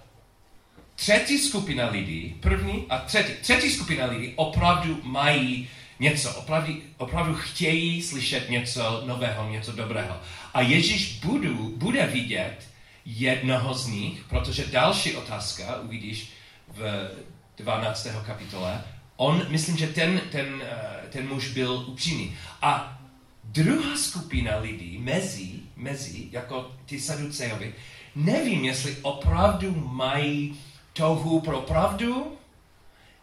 třetí 0.95 1.39
skupina 1.39 1.91
lidí, 1.91 2.37
první 2.41 2.87
a 2.89 2.99
třetí, 2.99 3.33
třetí 3.43 3.71
skupina 3.71 4.07
lidí 4.07 4.33
opravdu 4.37 5.01
mají 5.03 5.69
něco, 5.99 6.35
opravdu, 6.35 6.75
opravdu 6.97 7.35
chtějí 7.35 8.03
slyšet 8.03 8.51
něco 8.51 9.03
nového, 9.07 9.49
něco 9.49 9.73
dobrého. 9.73 10.21
A 10.55 10.61
Ježíš 10.61 11.19
budu, 11.19 11.73
bude 11.77 12.07
vidět 12.07 12.70
jednoho 13.05 13.75
z 13.75 13.87
nich, 13.87 14.25
protože 14.29 14.67
další 14.67 15.17
otázka, 15.17 15.81
uvidíš 15.81 16.33
v 16.69 17.11
12. 17.57 18.07
kapitole, 18.27 18.85
on, 19.17 19.47
myslím, 19.49 19.77
že 19.77 19.87
ten, 19.87 20.21
ten, 20.33 20.63
eh, 20.65 21.09
ten 21.09 21.29
muž 21.29 21.49
byl 21.49 21.85
upřímný. 21.89 22.37
A 22.63 22.99
druhá 23.45 23.97
skupina 23.97 24.57
lidí, 24.57 24.99
mezi, 24.99 25.51
mezi 25.77 26.29
jako 26.31 26.71
ty 26.87 27.01
saducejovi, 27.01 27.75
nevím, 28.17 28.65
jestli 28.65 28.97
opravdu 29.03 29.75
mají 29.75 30.59
touhu 30.93 31.41
pro 31.41 31.61
pravdu, 31.61 32.37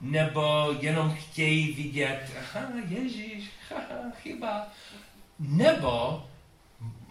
nebo 0.01 0.75
jenom 0.79 1.15
chtějí 1.15 1.73
vidět, 1.73 2.31
aha, 2.39 2.67
Ježíš, 2.87 3.43
haha, 3.69 4.11
chyba. 4.21 4.67
Nebo 5.39 6.23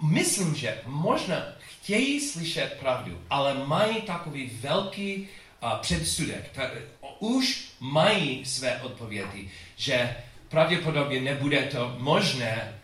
myslím, 0.03 0.55
že 0.55 0.79
možná 0.87 1.43
chtějí 1.59 2.21
slyšet 2.21 2.77
pravdu, 2.81 3.21
ale 3.31 3.55
mají 3.55 4.03
takový 4.03 4.51
velký 4.61 5.29
uh, 5.63 5.79
předsudek. 5.79 6.51
Ta, 6.53 6.71
už 7.19 7.69
mají 7.81 8.45
své 8.45 8.83
odpovědi, 8.83 9.51
že 9.77 10.17
pravděpodobně 10.49 11.21
nebude 11.21 11.63
to 11.63 11.97
možné 11.99 12.79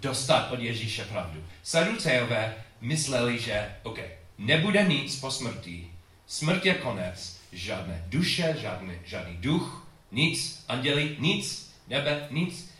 dostat 0.00 0.52
od 0.52 0.60
Ježíše 0.60 1.04
pravdu. 1.04 1.44
Saduceové 1.62 2.54
mysleli, 2.80 3.38
že 3.38 3.74
OK, 3.82 3.98
nebude 4.38 4.82
nic 4.82 5.20
po 5.20 5.30
smrti. 5.30 5.90
Smrt 6.26 6.66
je 6.66 6.74
konec. 6.74 7.40
Žádné 7.52 8.04
duše, 8.06 8.56
žádný, 8.60 8.94
žádný 9.04 9.36
duch, 9.36 9.86
nic, 10.12 10.64
anděli, 10.68 11.16
nic, 11.18 11.74
nebe, 11.88 12.26
nic. 12.30 12.74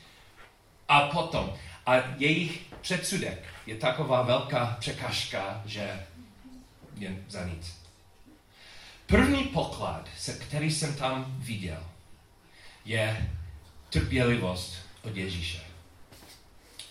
A 0.89 1.01
potom, 1.01 1.55
a 1.87 1.95
jejich 2.19 2.61
předsudek 2.81 3.54
je 3.67 3.77
taková 3.77 4.23
velká 4.23 4.77
překážka, 4.81 5.63
že 5.67 6.07
je 6.97 7.25
za 7.29 7.45
nic. 7.45 7.75
První 9.07 9.45
poklad, 9.45 10.09
se 10.19 10.33
který 10.33 10.71
jsem 10.71 10.95
tam 10.97 11.35
viděl, 11.39 11.85
je 12.85 13.31
trpělivost 13.91 14.77
od 15.03 15.17
Ježíše. 15.17 15.61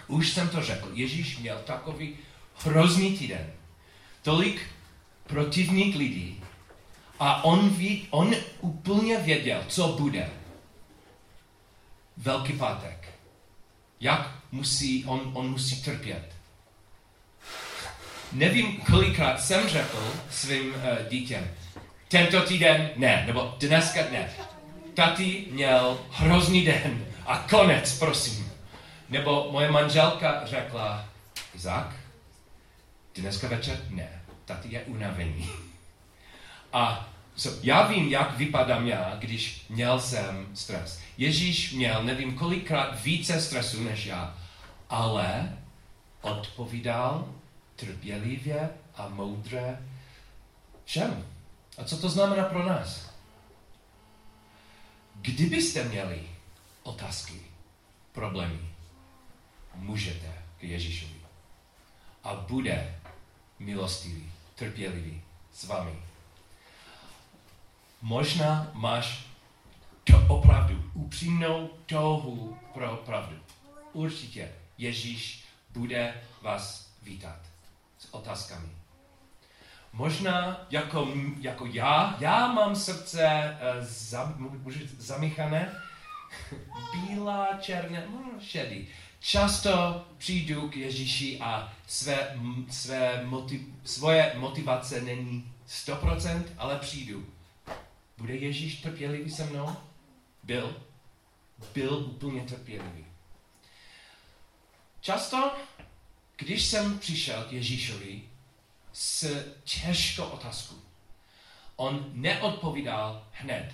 Už 0.08 0.30
jsem 0.30 0.50
to 0.50 0.62
řekl, 0.62 0.90
Ježíš 0.94 1.38
měl 1.38 1.58
takový 1.58 2.18
hrozný 2.56 3.18
týden. 3.18 3.54
Tolik 4.22 4.62
protivník 5.28 5.96
lidí 5.96 6.44
a 7.20 7.44
on, 7.44 7.70
ví, 7.70 8.08
on 8.10 8.36
úplně 8.62 9.18
věděl, 9.18 9.64
co 9.68 9.88
bude. 9.88 10.30
Velký 12.18 12.54
pátek. 12.54 13.10
Jak 14.00 14.36
musí, 14.52 15.06
on, 15.06 15.32
on 15.34 15.50
musí 15.52 15.82
trpět. 15.82 16.36
Nevím, 18.34 18.78
kolikrát 18.78 19.42
jsem 19.42 19.70
řekl 19.70 20.14
svým 20.30 20.70
uh, 20.76 21.08
dítěm, 21.10 21.48
tento 22.08 22.42
týden 22.42 22.90
ne, 22.96 23.24
nebo 23.28 23.56
dneska 23.60 24.02
ne. 24.12 24.30
Tati 24.94 25.46
měl 25.52 26.00
hrozný 26.12 26.66
den 26.66 27.06
a 27.26 27.38
konec, 27.38 28.00
prosím. 28.00 28.52
Nebo 29.10 29.48
moje 29.52 29.72
manželka 29.72 30.46
řekla, 30.46 31.06
Izák, 31.56 31.96
dneska 33.16 33.48
večer 33.48 33.82
ne, 33.90 34.22
tati 34.46 34.74
je 34.74 34.82
unavený. 34.84 35.50
A 36.74 37.10
so, 37.36 37.60
já 37.64 37.88
vím, 37.88 38.08
jak 38.08 38.38
vypadám 38.38 38.88
já, 38.88 39.16
když 39.20 39.66
měl 39.70 40.00
jsem 40.00 40.48
stres. 40.54 41.00
Ježíš 41.18 41.74
měl, 41.74 42.04
nevím 42.04 42.36
kolikrát 42.36 43.04
více 43.04 43.42
stresu 43.42 43.84
než 43.84 44.06
já, 44.06 44.38
ale 44.90 45.58
odpovídal 46.22 47.28
trpělivě 47.86 48.70
a 48.96 49.10
moudře 49.10 49.88
všem. 50.86 51.28
A 51.78 51.84
co 51.84 51.98
to 51.98 52.10
znamená 52.10 52.44
pro 52.44 52.66
nás? 52.66 53.14
Kdybyste 55.16 55.84
měli 55.84 56.30
otázky, 56.84 57.42
problémy, 58.12 58.60
můžete 59.76 60.44
k 60.60 60.64
Ježíšovi. 60.64 61.22
A 62.24 62.36
bude 62.36 63.00
milostivý, 63.60 64.32
trpělivý 64.56 65.22
s 65.54 65.64
vámi. 65.64 65.96
Možná 68.02 68.72
máš 68.74 69.26
to 70.04 70.26
opravdu 70.30 70.92
upřímnou 70.94 71.70
touhu 71.86 72.58
pro 72.74 72.96
pravdu. 73.06 73.36
Určitě 73.94 74.52
Ježíš 74.78 75.44
bude 75.70 76.22
vás 76.42 76.90
vítat 77.02 77.53
s 78.04 78.14
otázkami. 78.14 78.70
Možná 79.94 80.66
jako, 80.70 81.14
jako 81.40 81.66
já, 81.66 82.18
já 82.20 82.48
mám 82.48 82.76
srdce 82.76 83.58
uh, 83.78 83.86
za, 83.86 84.38
zamíchané, 84.98 85.72
bílá, 86.94 87.48
černé, 87.62 88.08
no, 88.10 88.40
šedý. 88.42 88.88
Často 89.20 90.06
přijdu 90.18 90.70
k 90.70 90.78
Ježíši 90.78 91.40
a 91.40 91.74
své, 91.88 92.36
své 92.70 93.26
motiv, 93.26 93.62
svoje 93.84 94.34
motivace 94.36 95.02
není 95.02 95.54
100%, 95.68 96.44
ale 96.58 96.80
přijdu. 96.80 97.26
Bude 98.18 98.36
Ježíš 98.36 98.82
trpělivý 98.82 99.32
se 99.32 99.46
mnou? 99.46 99.76
Byl. 100.44 100.78
Byl 101.74 101.96
úplně 101.96 102.42
trpělivý. 102.42 103.06
Často, 105.02 105.52
když 106.38 106.66
jsem 106.66 107.00
přišel 107.00 107.44
k 107.44 107.52
Ježíšovi 107.52 108.22
s 108.94 109.44
těžkou 109.64 110.24
otázkou, 110.24 110.76
on 111.76 112.06
neodpovídal 112.14 113.28
hned. 113.32 113.74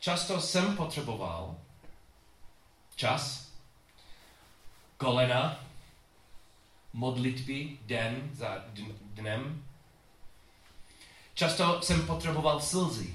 Často 0.00 0.40
jsem 0.40 0.76
potřeboval 0.76 1.56
čas, 2.96 3.52
kolena, 4.96 5.64
modlitby 6.92 7.78
den 7.82 8.30
za 8.32 8.64
dnem. 9.02 9.64
Často 11.34 11.82
jsem 11.82 12.06
potřeboval 12.06 12.60
slzy. 12.60 13.14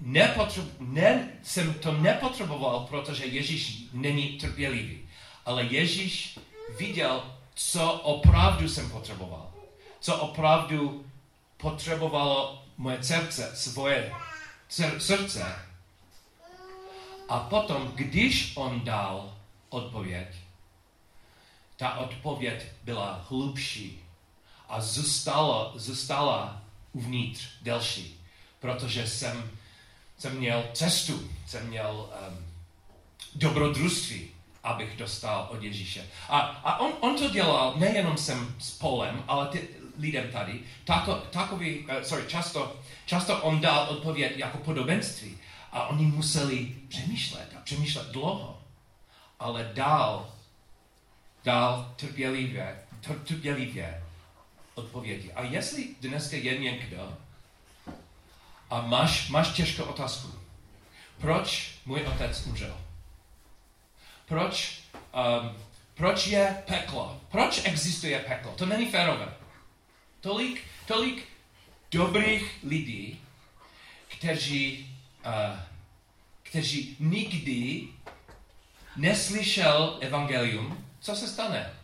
Nepotřeb, 0.00 0.64
ne, 0.80 1.32
jsem 1.42 1.74
to 1.74 1.92
nepotřeboval, 1.92 2.86
protože 2.86 3.26
Ježíš 3.26 3.82
není 3.92 4.38
trpělivý. 4.38 5.08
Ale 5.44 5.64
Ježíš 5.64 6.38
viděl, 6.76 7.34
co 7.54 7.92
opravdu 7.92 8.68
jsem 8.68 8.90
potřeboval. 8.90 9.50
Co 10.00 10.16
opravdu 10.16 11.06
potřebovalo 11.56 12.62
moje 12.76 13.04
srdce, 13.04 13.56
svoje 13.56 14.12
srdce. 14.98 15.56
A 17.28 17.40
potom, 17.40 17.92
když 17.94 18.52
on 18.56 18.80
dal 18.84 19.36
odpověď, 19.68 20.28
ta 21.76 21.94
odpověď 21.94 22.64
byla 22.84 23.26
hlubší 23.28 24.00
a 24.68 24.80
zůstala, 24.80 25.72
zůstala 25.74 26.62
uvnitř 26.92 27.48
delší, 27.62 28.20
protože 28.60 29.06
jsem, 29.06 29.50
jsem 30.18 30.36
měl 30.36 30.64
cestu, 30.72 31.30
jsem 31.46 31.66
měl 31.66 32.10
um, 32.28 32.46
dobrodružství, 33.34 34.30
abych 34.68 34.96
dostal 34.96 35.48
od 35.50 35.62
Ježíše. 35.62 36.06
A, 36.28 36.38
a 36.38 36.78
on, 36.78 36.92
on 37.00 37.18
to 37.18 37.28
dělal 37.28 37.74
nejenom 37.76 38.16
jsem 38.16 38.54
s 38.58 38.70
Polem, 38.70 39.24
ale 39.28 39.48
ty 39.48 39.68
lidem 39.98 40.30
tady, 40.32 40.60
tako, 40.84 41.14
takový, 41.14 41.78
uh, 41.78 42.02
sorry, 42.02 42.24
často, 42.28 42.76
často 43.06 43.42
on 43.42 43.60
dal 43.60 43.88
odpověď 43.88 44.36
jako 44.36 44.58
podobenství 44.58 45.38
a 45.72 45.86
oni 45.86 46.06
museli 46.06 46.74
přemýšlet 46.88 47.48
a 47.56 47.60
přemýšlet 47.60 48.06
dlouho, 48.06 48.62
ale 49.40 49.70
dál, 49.74 50.32
dál 51.44 51.92
trpělivě, 51.96 52.78
trpělivě 53.26 54.02
odpovědi. 54.74 55.32
A 55.32 55.42
jestli 55.42 55.88
dneska 56.00 56.36
je 56.36 56.58
někdo 56.58 57.16
a 58.70 58.80
máš, 58.80 59.28
máš 59.28 59.48
těžkou 59.48 59.82
otázku, 59.82 60.32
proč 61.20 61.74
můj 61.86 62.02
otec 62.06 62.46
umřel? 62.46 62.87
Proč, 64.28 64.80
um, 64.92 65.56
proč 65.94 66.26
je 66.26 66.62
peklo? 66.66 67.20
Proč 67.30 67.60
existuje 67.64 68.18
peklo? 68.18 68.52
To 68.52 68.66
není 68.66 68.90
férové. 68.90 69.34
Tolik, 70.20 70.64
tolik 70.86 71.28
dobrých 71.90 72.58
lidí, 72.64 73.20
kteří, 74.08 74.96
uh, 75.26 75.58
kteří 76.42 76.96
nikdy 77.00 77.88
neslyšel 78.96 79.98
evangelium, 80.00 80.84
co 81.00 81.16
se 81.16 81.28
stane? 81.28 81.77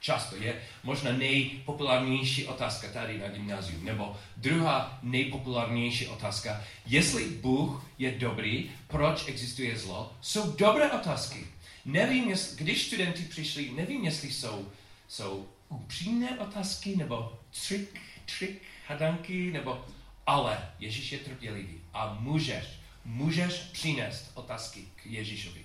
Často 0.00 0.36
je 0.36 0.62
možná 0.82 1.12
nejpopulárnější 1.12 2.46
otázka 2.46 2.88
tady 2.88 3.18
na 3.18 3.28
gymnáziu. 3.28 3.80
Nebo 3.82 4.16
druhá 4.36 4.98
nejpopulárnější 5.02 6.06
otázka, 6.06 6.64
jestli 6.86 7.24
Bůh 7.24 7.86
je 7.98 8.10
dobrý, 8.10 8.70
proč 8.86 9.28
existuje 9.28 9.78
zlo, 9.78 10.12
jsou 10.20 10.52
dobré 10.52 10.92
otázky. 10.92 11.46
Nevím, 11.84 12.28
jestli, 12.28 12.56
když 12.56 12.86
studenti 12.86 13.22
přišli, 13.22 13.70
nevím, 13.70 14.04
jestli 14.04 14.32
jsou, 14.32 14.68
jsou 15.08 15.48
upřímné 15.68 16.38
otázky, 16.38 16.96
nebo 16.96 17.38
trik, 17.68 18.00
trik, 18.38 18.62
hadanky, 18.88 19.52
nebo 19.52 19.84
ale 20.26 20.70
Ježíš 20.78 21.12
je 21.12 21.18
trpělivý 21.18 21.80
a 21.94 22.16
můžeš, 22.20 22.64
můžeš 23.04 23.54
přinést 23.54 24.30
otázky 24.34 24.84
k 24.96 25.06
Ježíšovi. 25.06 25.64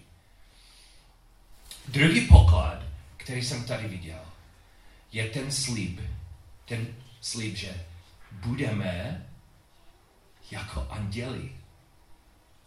Druhý 1.88 2.28
poklad, 2.28 2.84
který 3.22 3.44
jsem 3.44 3.64
tady 3.64 3.88
viděl, 3.88 4.20
je 5.12 5.30
ten 5.30 5.52
slib, 5.52 6.00
ten 6.66 6.88
slib, 7.22 7.56
že 7.56 7.86
budeme 8.32 9.26
jako 10.52 10.88
anděli. 10.90 11.52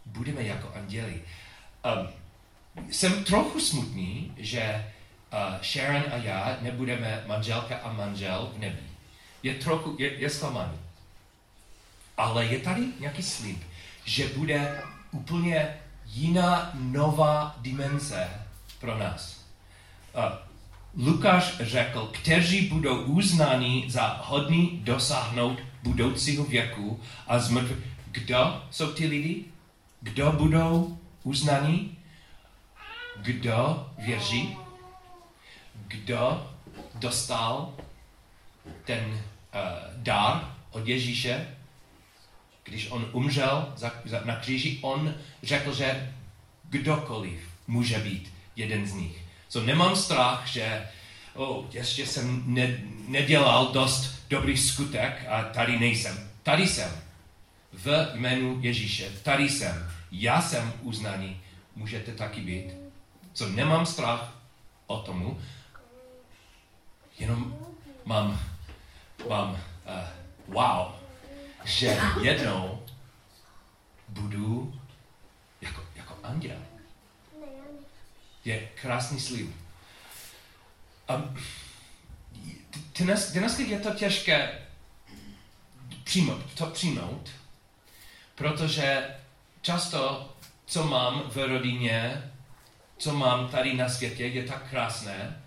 Budeme 0.05 0.43
jako 0.43 0.71
anděli. 0.75 1.21
Um, 1.85 2.07
jsem 2.91 3.23
trochu 3.23 3.59
smutný, 3.59 4.33
že 4.37 4.93
uh, 5.33 5.61
Sharon 5.61 6.03
a 6.13 6.17
já 6.17 6.57
nebudeme 6.61 7.23
manželka 7.27 7.77
a 7.77 7.93
manžel 7.93 8.51
v 8.55 8.59
nebi. 8.59 8.83
Je 9.43 9.55
trochu, 9.55 9.95
je, 9.99 10.13
je 10.13 10.29
zklamaný. 10.29 10.79
Ale 12.17 12.45
je 12.45 12.59
tady 12.59 12.87
nějaký 12.99 13.23
slib, 13.23 13.63
že 14.05 14.27
bude 14.27 14.83
úplně 15.11 15.77
jiná 16.05 16.71
nová 16.73 17.55
dimenze 17.61 18.29
pro 18.79 18.97
nás. 18.97 19.44
Uh, 20.15 20.45
Lukáš 21.05 21.57
řekl, 21.59 22.09
kteří 22.13 22.61
budou 22.61 23.01
uznáni 23.01 23.85
za 23.87 24.21
hodný 24.23 24.79
dosáhnout 24.83 25.59
budoucího 25.83 26.43
věku 26.43 26.99
a 27.27 27.39
zmrtvých. 27.39 27.85
Kdo 28.11 28.63
jsou 28.71 28.93
ty 28.93 29.07
lidi? 29.07 29.45
Kdo 30.01 30.31
budou 30.31 30.97
uznaní? 31.23 31.97
Kdo 33.15 33.89
věří? 33.97 34.57
Kdo 35.87 36.51
dostal 36.95 37.73
ten 38.85 39.05
uh, 39.05 39.19
dar 39.95 40.55
od 40.71 40.87
Ježíše? 40.87 41.55
Když 42.63 42.91
on 42.91 43.09
umřel 43.11 43.73
za, 43.75 43.91
za, 44.05 44.21
na 44.25 44.35
kříži, 44.35 44.79
on 44.81 45.13
řekl, 45.43 45.73
že 45.73 46.13
kdokoliv 46.69 47.39
může 47.67 47.97
být 47.99 48.33
jeden 48.55 48.87
z 48.87 48.93
nich. 48.93 49.24
So 49.55 49.67
nemám 49.67 49.95
strach, 49.95 50.47
že 50.47 50.87
oh, 51.33 51.65
ještě 51.71 52.05
jsem 52.05 52.43
ne, 52.45 52.77
nedělal 53.07 53.67
dost 53.71 54.27
dobrý 54.29 54.57
skutek 54.57 55.25
a 55.29 55.43
tady 55.43 55.79
nejsem. 55.79 56.29
Tady 56.43 56.67
jsem. 56.67 56.91
V 57.73 58.11
jménu 58.13 58.57
Ježíše. 58.61 59.09
Tady 59.23 59.49
jsem. 59.49 59.91
Já 60.11 60.41
jsem 60.41 60.73
uznaný. 60.81 61.41
Můžete 61.75 62.11
taky 62.11 62.41
být. 62.41 62.75
Co 63.33 63.43
so 63.45 63.55
nemám 63.55 63.85
strach 63.85 64.33
o 64.87 64.99
tomu, 64.99 65.39
jenom 67.19 67.55
mám, 68.05 68.39
mám 69.29 69.51
uh, 69.51 69.57
wow, 70.47 70.91
že 71.63 71.99
jednou 72.21 72.83
budu 74.09 74.79
jako, 75.61 75.81
jako 75.95 76.17
anděl 76.23 76.74
je 78.45 78.69
krásný 78.81 79.19
slib. 79.19 79.55
Um, 81.09 81.37
dnes, 82.99 83.31
dnes 83.31 83.59
je 83.59 83.79
to 83.79 83.93
těžké 83.93 84.61
přijmout, 86.03 86.53
to 86.57 86.65
přijmout, 86.65 87.29
protože 88.35 89.15
často, 89.61 90.33
co 90.65 90.83
mám 90.83 91.21
v 91.29 91.37
rodině, 91.47 92.31
co 92.97 93.13
mám 93.13 93.49
tady 93.49 93.73
na 93.73 93.89
světě, 93.89 94.27
je 94.27 94.43
tak 94.43 94.69
krásné. 94.69 95.41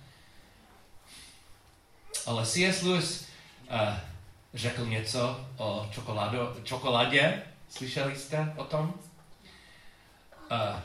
Ale 2.26 2.46
C.S. 2.46 2.82
Lewis 2.82 3.28
uh, 3.70 3.96
řekl 4.54 4.86
něco 4.86 5.48
o 5.56 5.88
čokoládo, 5.92 6.56
čokoládě. 6.64 7.42
Slyšeli 7.68 8.16
jste 8.16 8.54
o 8.56 8.64
tom? 8.64 8.94
Uh, 10.50 10.80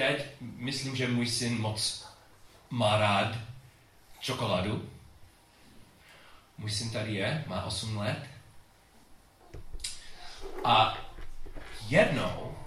teď 0.00 0.26
myslím, 0.40 0.96
že 0.96 1.08
můj 1.08 1.26
syn 1.26 1.60
moc 1.60 2.06
má 2.70 2.98
rád 2.98 3.38
čokoládu. 4.20 4.90
Můj 6.58 6.70
syn 6.70 6.90
tady 6.90 7.14
je, 7.14 7.44
má 7.46 7.64
8 7.64 7.96
let. 7.96 8.24
A 10.64 10.98
jednou 11.88 12.58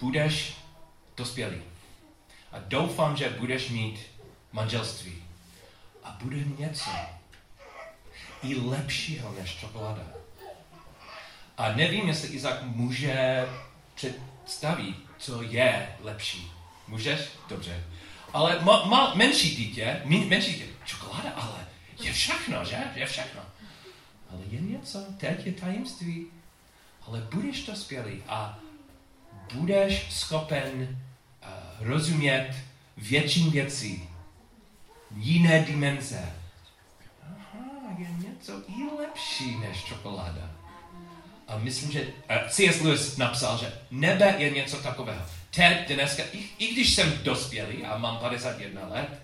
budeš 0.00 0.56
dospělý. 1.16 1.62
A 2.52 2.58
doufám, 2.58 3.16
že 3.16 3.30
budeš 3.30 3.68
mít 3.68 4.00
manželství. 4.52 5.22
A 6.04 6.18
bude 6.22 6.36
něco 6.36 6.90
i 8.42 8.54
lepšího 8.54 9.34
než 9.38 9.56
čokoláda. 9.60 10.02
A 11.56 11.72
nevím, 11.72 12.08
jestli 12.08 12.28
Izak 12.28 12.62
může 12.62 13.48
představit, 13.94 14.96
co 15.18 15.42
je 15.42 15.96
lepší. 16.00 16.57
Můžeš? 16.88 17.20
Dobře. 17.48 17.84
Ale 18.32 18.60
ma, 18.60 18.84
ma, 18.84 19.14
menší 19.14 19.56
dítě, 19.56 20.02
menší 20.04 20.52
dítě, 20.52 20.66
čokoláda, 20.84 21.30
ale 21.30 21.66
je 22.02 22.12
všechno, 22.12 22.64
že? 22.64 22.78
Je 22.94 23.06
všechno. 23.06 23.40
Ale 24.30 24.40
je 24.50 24.60
něco, 24.60 25.04
teď 25.16 25.46
je 25.46 25.52
tajemství. 25.52 26.26
Ale 27.06 27.28
budeš 27.34 27.62
to 27.62 27.76
skvělý 27.76 28.22
a 28.28 28.58
budeš 29.54 30.06
schopen 30.10 30.98
uh, 31.42 31.48
rozumět 31.86 32.54
větším 32.96 33.50
věcí, 33.50 34.08
jiné 35.16 35.62
dimenze. 35.62 36.32
Aha, 37.22 37.96
je 37.98 38.08
něco 38.10 38.62
i 38.68 38.96
lepší 38.98 39.58
než 39.58 39.84
čokoláda. 39.84 40.50
A 41.48 41.58
myslím, 41.58 41.92
že 41.92 42.02
uh, 42.02 42.48
C.S. 42.48 42.80
Lewis 42.80 43.16
napsal, 43.16 43.58
že 43.58 43.72
nebe 43.90 44.34
je 44.38 44.50
něco 44.50 44.76
takového. 44.76 45.37
Teď, 45.58 45.88
dneska, 45.88 46.22
i, 46.32 46.48
i 46.58 46.72
když 46.72 46.94
jsem 46.94 47.18
dospělý 47.22 47.84
a 47.84 47.98
mám 47.98 48.18
51 48.18 48.88
let, 48.88 49.22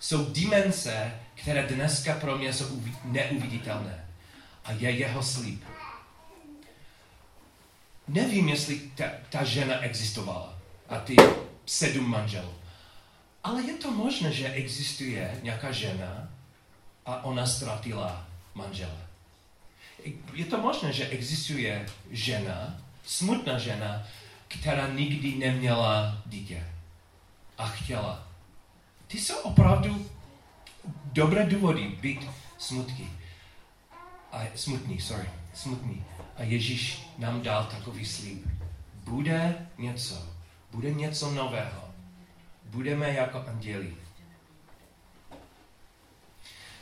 jsou 0.00 0.24
dimenze, 0.24 1.20
které 1.34 1.62
dneska 1.66 2.14
pro 2.14 2.38
mě 2.38 2.52
jsou 2.52 2.82
neuviditelné. 3.04 4.06
A 4.64 4.72
je 4.72 4.90
jeho 4.90 5.22
slib. 5.22 5.60
Nevím, 8.08 8.48
jestli 8.48 8.80
ta, 8.94 9.04
ta 9.30 9.44
žena 9.44 9.80
existovala 9.80 10.58
a 10.88 10.98
ty 10.98 11.16
sedm 11.66 12.10
manželů. 12.10 12.54
Ale 13.44 13.62
je 13.62 13.74
to 13.74 13.90
možné, 13.90 14.32
že 14.32 14.48
existuje 14.48 15.40
nějaká 15.42 15.72
žena 15.72 16.28
a 17.06 17.24
ona 17.24 17.46
ztratila 17.46 18.26
manžela 18.54 19.06
je 20.32 20.44
to 20.44 20.58
možné, 20.58 20.92
že 20.92 21.08
existuje 21.08 21.86
žena, 22.10 22.78
smutná 23.06 23.58
žena, 23.58 24.06
která 24.48 24.88
nikdy 24.88 25.34
neměla 25.34 26.22
dítě 26.26 26.66
a 27.58 27.66
chtěla. 27.66 28.28
Ty 29.06 29.20
jsou 29.20 29.38
opravdu 29.38 30.10
dobré 31.12 31.46
důvody 31.46 31.88
být 31.88 32.30
smutky. 32.58 33.08
A 34.32 34.42
smutný, 34.54 35.00
sorry, 35.00 35.30
smutný. 35.54 36.04
A 36.36 36.42
Ježíš 36.42 37.08
nám 37.18 37.42
dal 37.42 37.64
takový 37.64 38.06
slib. 38.06 38.46
Bude 38.94 39.66
něco, 39.78 40.28
bude 40.70 40.94
něco 40.94 41.30
nového. 41.30 41.88
Budeme 42.64 43.12
jako 43.12 43.44
anděli. 43.48 43.94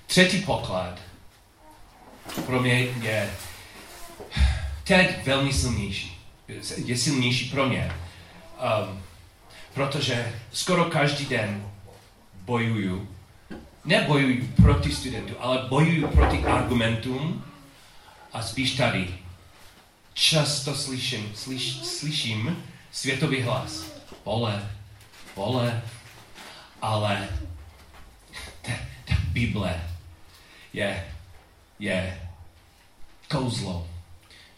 třetí 0.07 0.41
poklad 0.41 1.01
pro 2.47 2.61
mě 2.61 2.75
je 2.81 3.35
teď 4.85 5.25
velmi 5.27 5.53
silnější. 5.53 6.14
Je 6.85 6.97
silnější 6.97 7.51
pro 7.51 7.69
mě. 7.69 7.93
Um, 8.89 9.03
protože 9.75 10.41
skoro 10.53 10.85
každý 10.85 11.27
den 11.27 11.71
bojuju, 12.35 13.09
nebojuju 13.85 14.47
proti 14.63 14.95
studentům, 14.95 15.37
ale 15.41 15.67
bojuju 15.69 16.09
proti 16.09 16.45
argumentům 16.45 17.45
a 18.33 18.43
spíš 18.43 18.75
tady. 18.75 19.15
Často 20.15 20.75
slyším, 20.75 21.33
slyš, 21.35 21.77
slyším 21.77 22.65
světový 22.93 23.43
hlas. 23.43 23.85
Vole, 24.25 24.71
vole, 25.37 25.83
ale 26.83 27.29
ta, 28.63 28.73
ta 29.05 29.15
Bible 29.33 29.91
je, 30.73 31.07
je 31.79 32.21
kouzlo. 33.29 33.94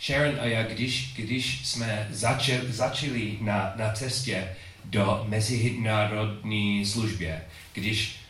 Sharon 0.00 0.40
a 0.40 0.44
já, 0.44 0.62
když, 0.62 1.14
když 1.16 1.68
jsme 1.68 2.08
začali, 2.10 2.72
začali 2.72 3.38
na, 3.40 3.72
na 3.76 3.92
cestě 3.92 4.56
do 4.84 5.24
mezinárodní 5.28 6.86
službě, 6.86 7.44
když 7.72 8.20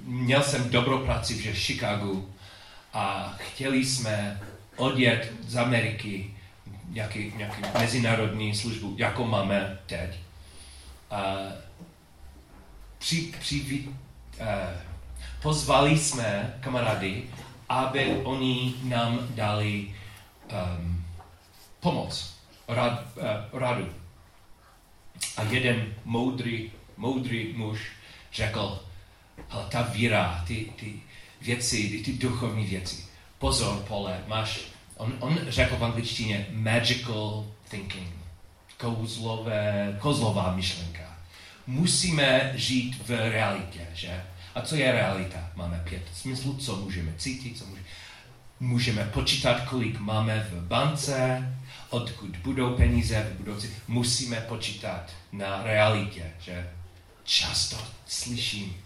měl 0.00 0.42
jsem 0.42 0.70
dobrou 0.70 0.98
práci 0.98 1.34
v 1.34 1.58
Chicagu 1.58 2.34
a 2.92 3.34
chtěli 3.38 3.86
jsme 3.86 4.40
odjet 4.76 5.32
z 5.46 5.56
Ameriky 5.56 6.30
nějaký, 6.88 7.32
nějaký 7.36 7.62
mezinárodní 7.78 8.54
službu, 8.54 8.94
jako 8.98 9.26
máme 9.26 9.78
teď. 9.86 10.10
A 11.10 11.36
při, 12.98 13.32
při, 13.40 13.84
uh, 14.40 14.46
pozvali 15.42 15.98
jsme 15.98 16.54
kamarády, 16.60 17.22
aby 17.68 18.16
oni 18.24 18.74
nám 18.82 19.28
dali 19.30 19.94
um, 20.52 21.04
pomoc, 21.80 22.34
rad, 22.68 23.04
uh, 23.16 23.60
radu. 23.60 23.88
A 25.36 25.42
jeden 25.42 25.94
moudrý, 26.04 26.70
moudrý 26.96 27.52
muž 27.56 27.80
řekl, 28.32 28.82
ale 29.50 29.66
ta 29.70 29.82
víra, 29.82 30.44
ty, 30.46 30.72
ty 30.76 31.00
věci, 31.40 32.02
ty 32.04 32.12
duchovní 32.12 32.66
věci, 32.66 33.04
pozor, 33.38 33.84
pole, 33.88 34.24
máš, 34.26 34.60
on, 34.96 35.16
on 35.20 35.38
řekl 35.48 35.76
v 35.76 35.84
angličtině 35.84 36.46
magical 36.50 37.46
thinking, 37.68 38.14
kouzlové, 38.76 39.96
kozlová 40.00 40.56
myšlenka. 40.56 41.16
Musíme 41.66 42.52
žít 42.54 43.08
v 43.08 43.10
realitě, 43.10 43.86
že? 43.94 44.24
A 44.54 44.60
co 44.60 44.76
je 44.76 44.92
realita? 44.92 45.50
Máme 45.54 45.82
pět 45.88 46.02
smyslů, 46.14 46.56
co 46.56 46.76
můžeme 46.76 47.12
cítit, 47.18 47.58
co 47.58 47.66
můžeme... 47.66 47.86
Můžeme 48.62 49.04
počítat, 49.04 49.60
kolik 49.60 49.98
máme 49.98 50.48
v 50.50 50.66
bance, 50.66 51.48
odkud 51.90 52.36
budou 52.36 52.76
peníze 52.76 53.22
v 53.22 53.38
budoucí. 53.38 53.68
Musíme 53.88 54.40
počítat 54.40 55.10
na 55.32 55.62
realitě, 55.62 56.32
že 56.40 56.70
často 57.24 57.76
slyším 58.06 58.76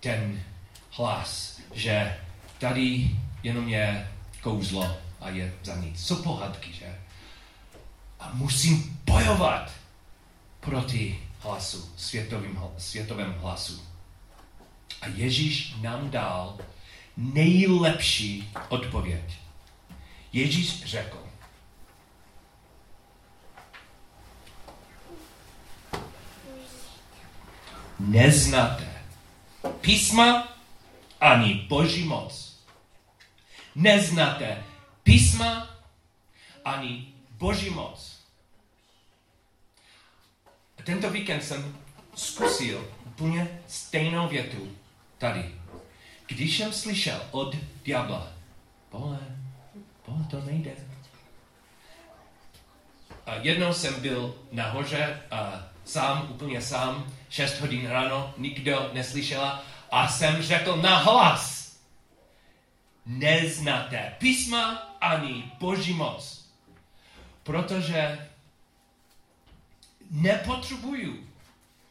ten 0.00 0.42
hlas, 0.90 1.60
že 1.74 2.18
tady 2.58 3.10
jenom 3.42 3.68
je 3.68 4.08
kouzlo 4.42 4.96
a 5.20 5.30
je 5.30 5.54
za 5.62 5.76
nic. 5.76 6.06
Co 6.06 6.16
pohádky, 6.16 6.72
že? 6.72 6.98
A 8.20 8.30
musím 8.34 9.00
bojovat 9.04 9.72
proti 10.60 11.18
hlasu, 11.40 11.92
světovým, 11.96 12.60
světovém 12.78 13.34
hlasu. 13.40 13.82
A 15.02 15.06
Ježíš 15.06 15.74
nám 15.80 16.10
dal 16.10 16.58
nejlepší 17.18 18.52
odpověď. 18.68 19.38
Ježíš 20.32 20.84
řekl, 20.84 21.26
neznáte 27.98 29.02
písma 29.80 30.48
ani 31.20 31.54
boží 31.54 32.04
moc. 32.04 32.58
Neznáte 33.74 34.64
písma 35.02 35.70
ani 36.64 37.14
boží 37.30 37.70
moc. 37.70 38.18
Tento 40.84 41.10
víkend 41.10 41.42
jsem 41.42 41.76
zkusil 42.14 42.94
úplně 43.06 43.60
stejnou 43.68 44.28
větu 44.28 44.76
tady. 45.18 45.57
Když 46.28 46.56
jsem 46.56 46.72
slyšel 46.72 47.20
od 47.30 47.56
diabla, 47.84 48.32
pole, 48.88 49.18
pole, 50.04 50.26
to 50.30 50.40
nejde. 50.40 50.70
A 53.26 53.34
jednou 53.34 53.72
jsem 53.72 54.00
byl 54.00 54.34
nahoře 54.52 55.22
a 55.30 55.68
sám, 55.84 56.28
úplně 56.30 56.62
sám, 56.62 57.12
6 57.28 57.60
hodin 57.60 57.86
ráno, 57.86 58.34
nikdo 58.38 58.90
neslyšela 58.92 59.64
a 59.90 60.08
jsem 60.08 60.42
řekl 60.42 60.76
na 60.76 60.98
hlas, 60.98 61.76
neznáte 63.06 64.14
písma 64.18 64.74
ani 65.00 65.52
boží 65.58 65.92
moc, 65.92 66.44
protože 67.42 68.28
nepotřebuju 70.10 71.28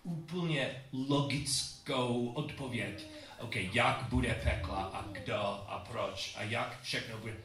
úplně 0.03 0.83
logickou 1.07 2.31
odpověď. 2.35 3.05
OK, 3.39 3.55
jak 3.55 4.03
bude 4.09 4.33
pekla 4.43 4.83
a 4.83 5.01
kdo 5.11 5.65
a 5.67 5.85
proč 5.91 6.35
a 6.37 6.43
jak 6.43 6.81
všechno 6.81 7.17
bude. 7.17 7.35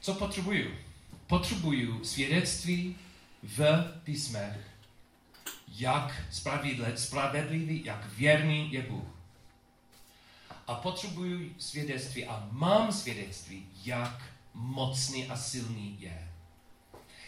Co 0.00 0.14
potřebuju? 0.14 0.74
Potřebuju 1.26 2.04
svědectví 2.04 2.96
v 3.42 3.84
písmech 4.04 4.68
jak 5.78 6.22
spravedlivý, 6.96 7.84
jak 7.84 8.06
věrný 8.12 8.72
je 8.72 8.82
Bůh. 8.82 9.08
A 10.66 10.74
potřebuji 10.74 11.54
svědectví 11.58 12.26
a 12.26 12.48
mám 12.50 12.92
svědectví, 12.92 13.66
jak 13.84 14.22
mocný 14.54 15.26
a 15.26 15.36
silný 15.36 15.96
je. 16.00 16.28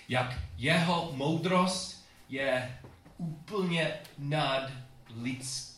Jak 0.08 0.38
jeho 0.56 1.12
moudrost 1.14 2.06
je 2.28 2.78
úplně 3.18 3.92
nad, 4.18 4.70
lidsk, 5.16 5.69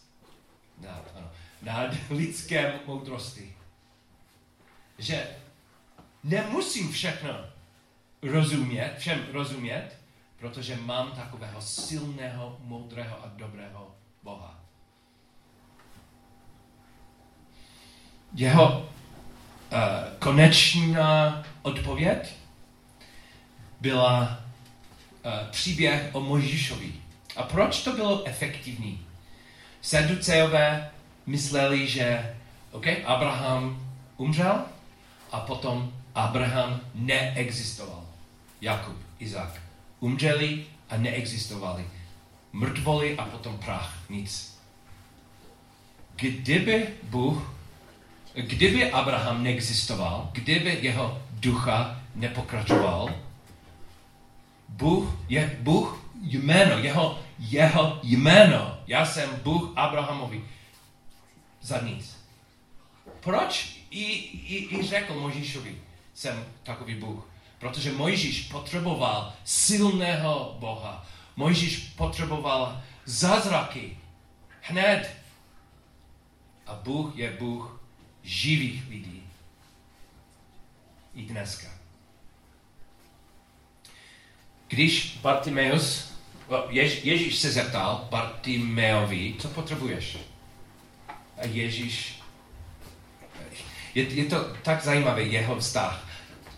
nad, 0.83 1.05
ano, 1.17 1.31
nad 1.63 1.95
lidském 2.11 2.73
moudrosti. 2.87 3.55
Že 4.99 5.27
nemusím 6.25 6.93
všechno 6.93 7.31
rozumět, 8.23 8.95
všem 8.99 9.27
rozumět, 9.33 9.91
protože 10.37 10.77
mám 10.77 11.11
takového 11.11 11.63
silného, 11.63 12.57
moudrého 12.61 13.25
a 13.25 13.33
dobrého 13.37 13.95
Boha. 14.23 14.61
Jeho 18.35 18.79
uh, 18.79 18.89
konečná 20.19 21.45
odpověď 21.63 22.33
byla 23.81 24.21
uh, 24.21 25.51
příběh 25.51 26.11
o 26.13 26.21
Mojžíšovi. 26.21 26.93
A 27.37 27.43
proč 27.43 27.85
to 27.85 27.93
bylo 27.93 28.25
efektivní? 28.25 29.07
Seducejové 29.83 30.91
mysleli, 31.27 31.89
že 31.89 32.37
OK, 32.71 32.87
Abraham 33.05 33.87
umřel 34.17 34.63
a 35.33 35.41
potom 35.41 35.93
Abraham 36.15 36.81
neexistoval. 36.95 38.05
Jakub, 38.61 38.97
Izák 39.19 39.61
umřeli 40.01 40.65
a 40.91 40.97
neexistovali. 40.97 41.85
Mrtvoli 42.53 43.17
a 43.17 43.25
potom 43.25 43.59
prach, 43.59 43.95
nic. 44.11 44.59
Kdyby 46.17 46.87
Bůh, 47.03 47.55
kdyby 48.35 48.93
Abraham 48.93 49.43
neexistoval, 49.43 50.31
kdyby 50.33 50.79
jeho 50.81 51.23
ducha 51.41 52.01
nepokračoval, 52.15 53.15
Bůh 54.69 55.17
je 55.29 55.57
Bůh 55.61 56.05
jméno, 56.23 56.79
jeho, 56.79 57.19
jeho 57.39 58.01
jméno. 58.03 58.79
Já 58.93 59.07
jsem 59.07 59.41
Bůh 59.43 59.73
Abrahamovi. 59.77 60.45
Za 61.61 61.81
nic. 61.81 62.17
Proč? 63.21 63.81
I, 63.91 64.03
i, 64.03 64.79
i 64.79 64.83
řekl 64.83 65.21
Možíšovi, 65.21 65.81
jsem 66.15 66.45
takový 66.63 66.95
Bůh. 66.95 67.29
Protože 67.59 67.93
Mojžíš 67.93 68.43
potřeboval 68.43 69.33
silného 69.45 70.57
Boha. 70.59 71.07
Mojžíš 71.37 71.79
potřeboval 71.79 72.83
zázraky. 73.05 73.99
Hned. 74.61 75.17
A 76.67 76.75
Bůh 76.75 77.17
je 77.17 77.37
Bůh 77.39 77.81
živých 78.23 78.89
lidí. 78.89 79.23
I 81.15 81.23
dneska. 81.23 81.69
Když 84.69 85.19
Bartimeus, 85.23 86.12
Jež, 86.69 87.05
Ježíš 87.05 87.39
se 87.39 87.51
zeptal 87.51 88.09
Bartimeovi, 88.11 89.35
co 89.39 89.49
potřebuješ? 89.49 90.19
A 91.39 91.47
Ježíš 91.47 92.23
Je, 93.95 94.03
je 94.03 94.25
to 94.25 94.57
tak 94.63 94.85
zajímavé, 94.85 95.23
jeho 95.23 95.57
vztah. 95.57 96.09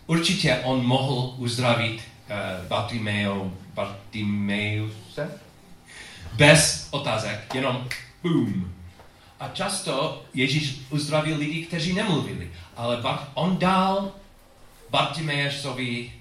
Určitě 0.07 0.61
on 0.65 0.87
mohl 0.87 1.35
uzdravit 1.37 1.95
uh, 2.01 2.67
Bartimeo, 2.69 3.51
Bartimeuse 3.75 5.41
bez 6.33 6.89
otázek, 6.91 7.55
jenom 7.55 7.89
boom. 8.23 8.75
A 9.41 9.49
často 9.49 10.25
Ježíš 10.35 10.81
uzdravil 10.91 11.39
lidi, 11.39 11.67
kteří 11.67 11.93
nemluvili, 11.93 12.51
ale 12.77 13.03
on 13.35 13.59
dal 13.59 14.13
Bartimeovi 14.91 16.13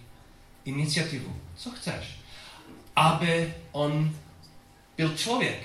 iniciativu. 0.66 1.36
Co 1.56 1.72
chceš? 1.72 2.23
Aby 2.96 3.54
on 3.72 4.16
byl 4.98 5.18
člověk. 5.18 5.64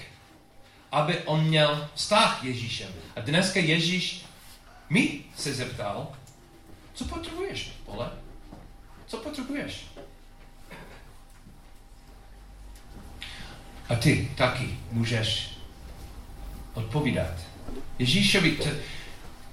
Aby 0.92 1.18
on 1.18 1.44
měl 1.44 1.88
vztah 1.94 2.44
Ježíšem. 2.44 2.92
A 3.16 3.20
dneska 3.20 3.60
Ježíš 3.60 4.24
mi 4.90 5.24
se 5.36 5.54
zeptal, 5.54 6.12
co 6.94 7.04
potřebuješ, 7.04 7.72
Pole? 7.84 8.10
Co 9.06 9.16
potřebuješ? 9.16 9.86
A 13.88 13.94
ty 13.94 14.30
taky 14.36 14.78
můžeš 14.92 15.50
odpovídat. 16.74 17.34
Ježíšovi, 17.98 18.58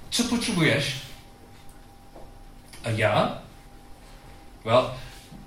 co 0.09 0.23
potřebuješ? 0.23 0.97
A 2.83 2.89
já? 2.89 3.43
Well, 4.65 4.97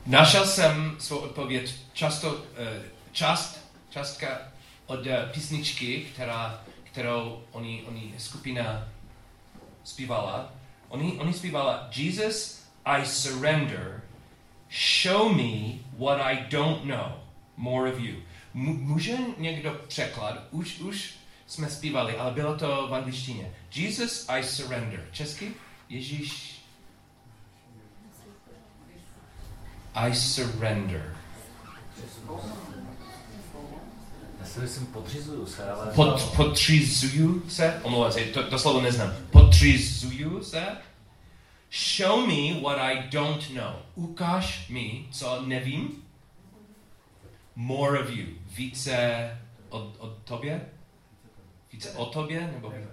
našel 0.08 0.46
jsem 0.46 0.96
svou 0.98 1.18
odpověď 1.18 1.74
často, 1.92 2.42
eh, 2.56 2.82
část, 3.12 3.70
částka 3.90 4.38
od 4.86 5.06
eh, 5.06 5.30
písničky, 5.32 6.06
která, 6.12 6.64
kterou 6.84 7.42
oni, 7.52 7.82
oni 7.86 8.14
skupina 8.18 8.88
zpívala. 9.84 10.52
Oni, 10.88 11.12
oni 11.18 11.32
zpívala 11.32 11.88
Jesus, 11.96 12.62
I 12.84 13.06
surrender. 13.06 14.02
Show 15.02 15.32
me 15.32 15.78
what 15.98 16.20
I 16.20 16.36
don't 16.50 16.84
know. 16.84 17.12
More 17.56 17.92
of 17.92 18.00
you. 18.00 18.14
Může 18.54 19.16
někdo 19.38 19.80
překlad? 19.88 20.38
Už, 20.50 20.78
už 20.78 21.14
jsme 21.46 21.70
zpívali, 21.70 22.16
ale 22.16 22.30
bylo 22.30 22.56
to 22.56 22.86
v 22.90 22.94
angličtině. 22.94 23.52
Jesus, 23.74 24.28
I 24.28 24.42
surrender. 24.42 25.08
Česky? 25.12 25.54
Ježíš. 25.88 26.57
I 29.94 30.14
surrender. 30.14 31.14
Podřizuju 34.92 35.46
se, 35.46 35.70
ale... 35.70 35.92
Pod, 35.94 36.32
podřizuju 36.36 37.50
se? 37.50 37.80
Omlouvám 37.82 38.12
se, 38.12 38.20
to, 38.20 38.50
to 38.50 38.58
slovo 38.58 38.80
neznám. 38.80 39.12
Podřizuju 39.30 40.44
se? 40.44 40.66
Show 41.70 42.26
me 42.26 42.60
what 42.60 42.78
I 42.78 43.08
don't 43.10 43.50
know. 43.50 43.74
Ukáž 43.94 44.68
mi, 44.68 45.08
co 45.10 45.42
nevím. 45.46 46.04
More 47.56 48.00
of 48.00 48.10
you. 48.10 48.26
Více 48.56 49.30
od, 49.68 49.96
od 49.98 50.18
tobě? 50.24 50.68
Více 51.72 51.90
o 51.90 52.06
tobě? 52.06 52.50
Nebo 52.54 52.70
tebe. 52.70 52.88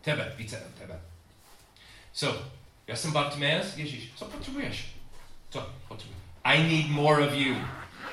Tebe, 0.00 0.34
více 0.36 0.60
o 0.60 0.78
tebe. 0.78 1.00
So, 2.12 2.44
já 2.86 2.96
jsem 2.96 3.12
Bartimeus, 3.12 3.76
Ježíš, 3.76 4.12
co 4.16 4.24
potřebuješ? 4.24 4.93
Co? 5.54 5.66
I 6.44 6.62
need 6.62 6.90
more 6.90 7.20
of 7.26 7.34
you. 7.34 7.56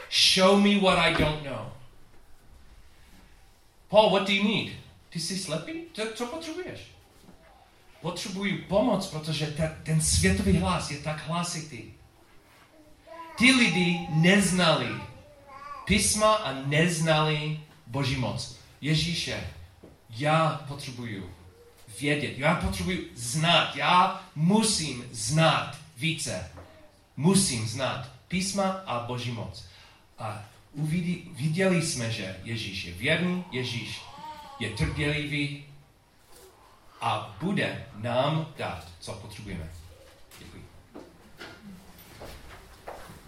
Show 0.09 0.55
me 0.55 0.79
what 0.79 0.97
I 0.97 1.13
don't 1.13 1.43
know. 1.43 1.71
Paul, 3.89 4.11
what 4.11 4.27
do 4.27 4.33
you 4.33 4.43
need? 4.43 4.73
Ty 5.09 5.19
jsi 5.19 5.39
slepý? 5.39 5.73
Co, 5.93 6.03
co 6.15 6.25
potřebuješ? 6.25 6.79
Potřebuji 8.01 8.57
pomoc, 8.57 9.07
protože 9.07 9.47
te, 9.47 9.77
ten 9.83 10.01
světový 10.01 10.57
hlas 10.57 10.91
je 10.91 10.97
tak 10.97 11.27
hlasitý. 11.27 11.83
Ty 13.37 13.51
lidi 13.51 13.99
neznali 14.09 15.01
písma 15.85 16.33
a 16.33 16.53
neznali 16.53 17.59
Boží 17.87 18.15
moc. 18.15 18.57
Ježíše, 18.81 19.47
já 20.09 20.65
potřebuju 20.67 21.33
vědět, 21.99 22.37
já 22.37 22.55
potřebuji 22.55 23.11
znát, 23.15 23.75
já 23.75 24.23
musím 24.35 25.05
znát 25.11 25.77
více. 25.97 26.51
Musím 27.21 27.67
znát 27.67 28.09
písma 28.27 28.69
a 28.85 28.99
Boží 29.05 29.31
moc. 29.31 29.65
A 30.19 30.43
uvidí, 30.73 31.29
viděli 31.31 31.81
jsme, 31.81 32.11
že 32.11 32.39
Ježíš 32.43 32.85
je 32.85 32.93
věrný, 32.93 33.45
Ježíš 33.51 34.01
je 34.59 34.69
trpělivý 34.69 35.65
a 37.01 37.37
bude 37.41 37.85
nám 37.95 38.47
dát, 38.57 38.87
co 38.99 39.13
potřebujeme. 39.13 39.80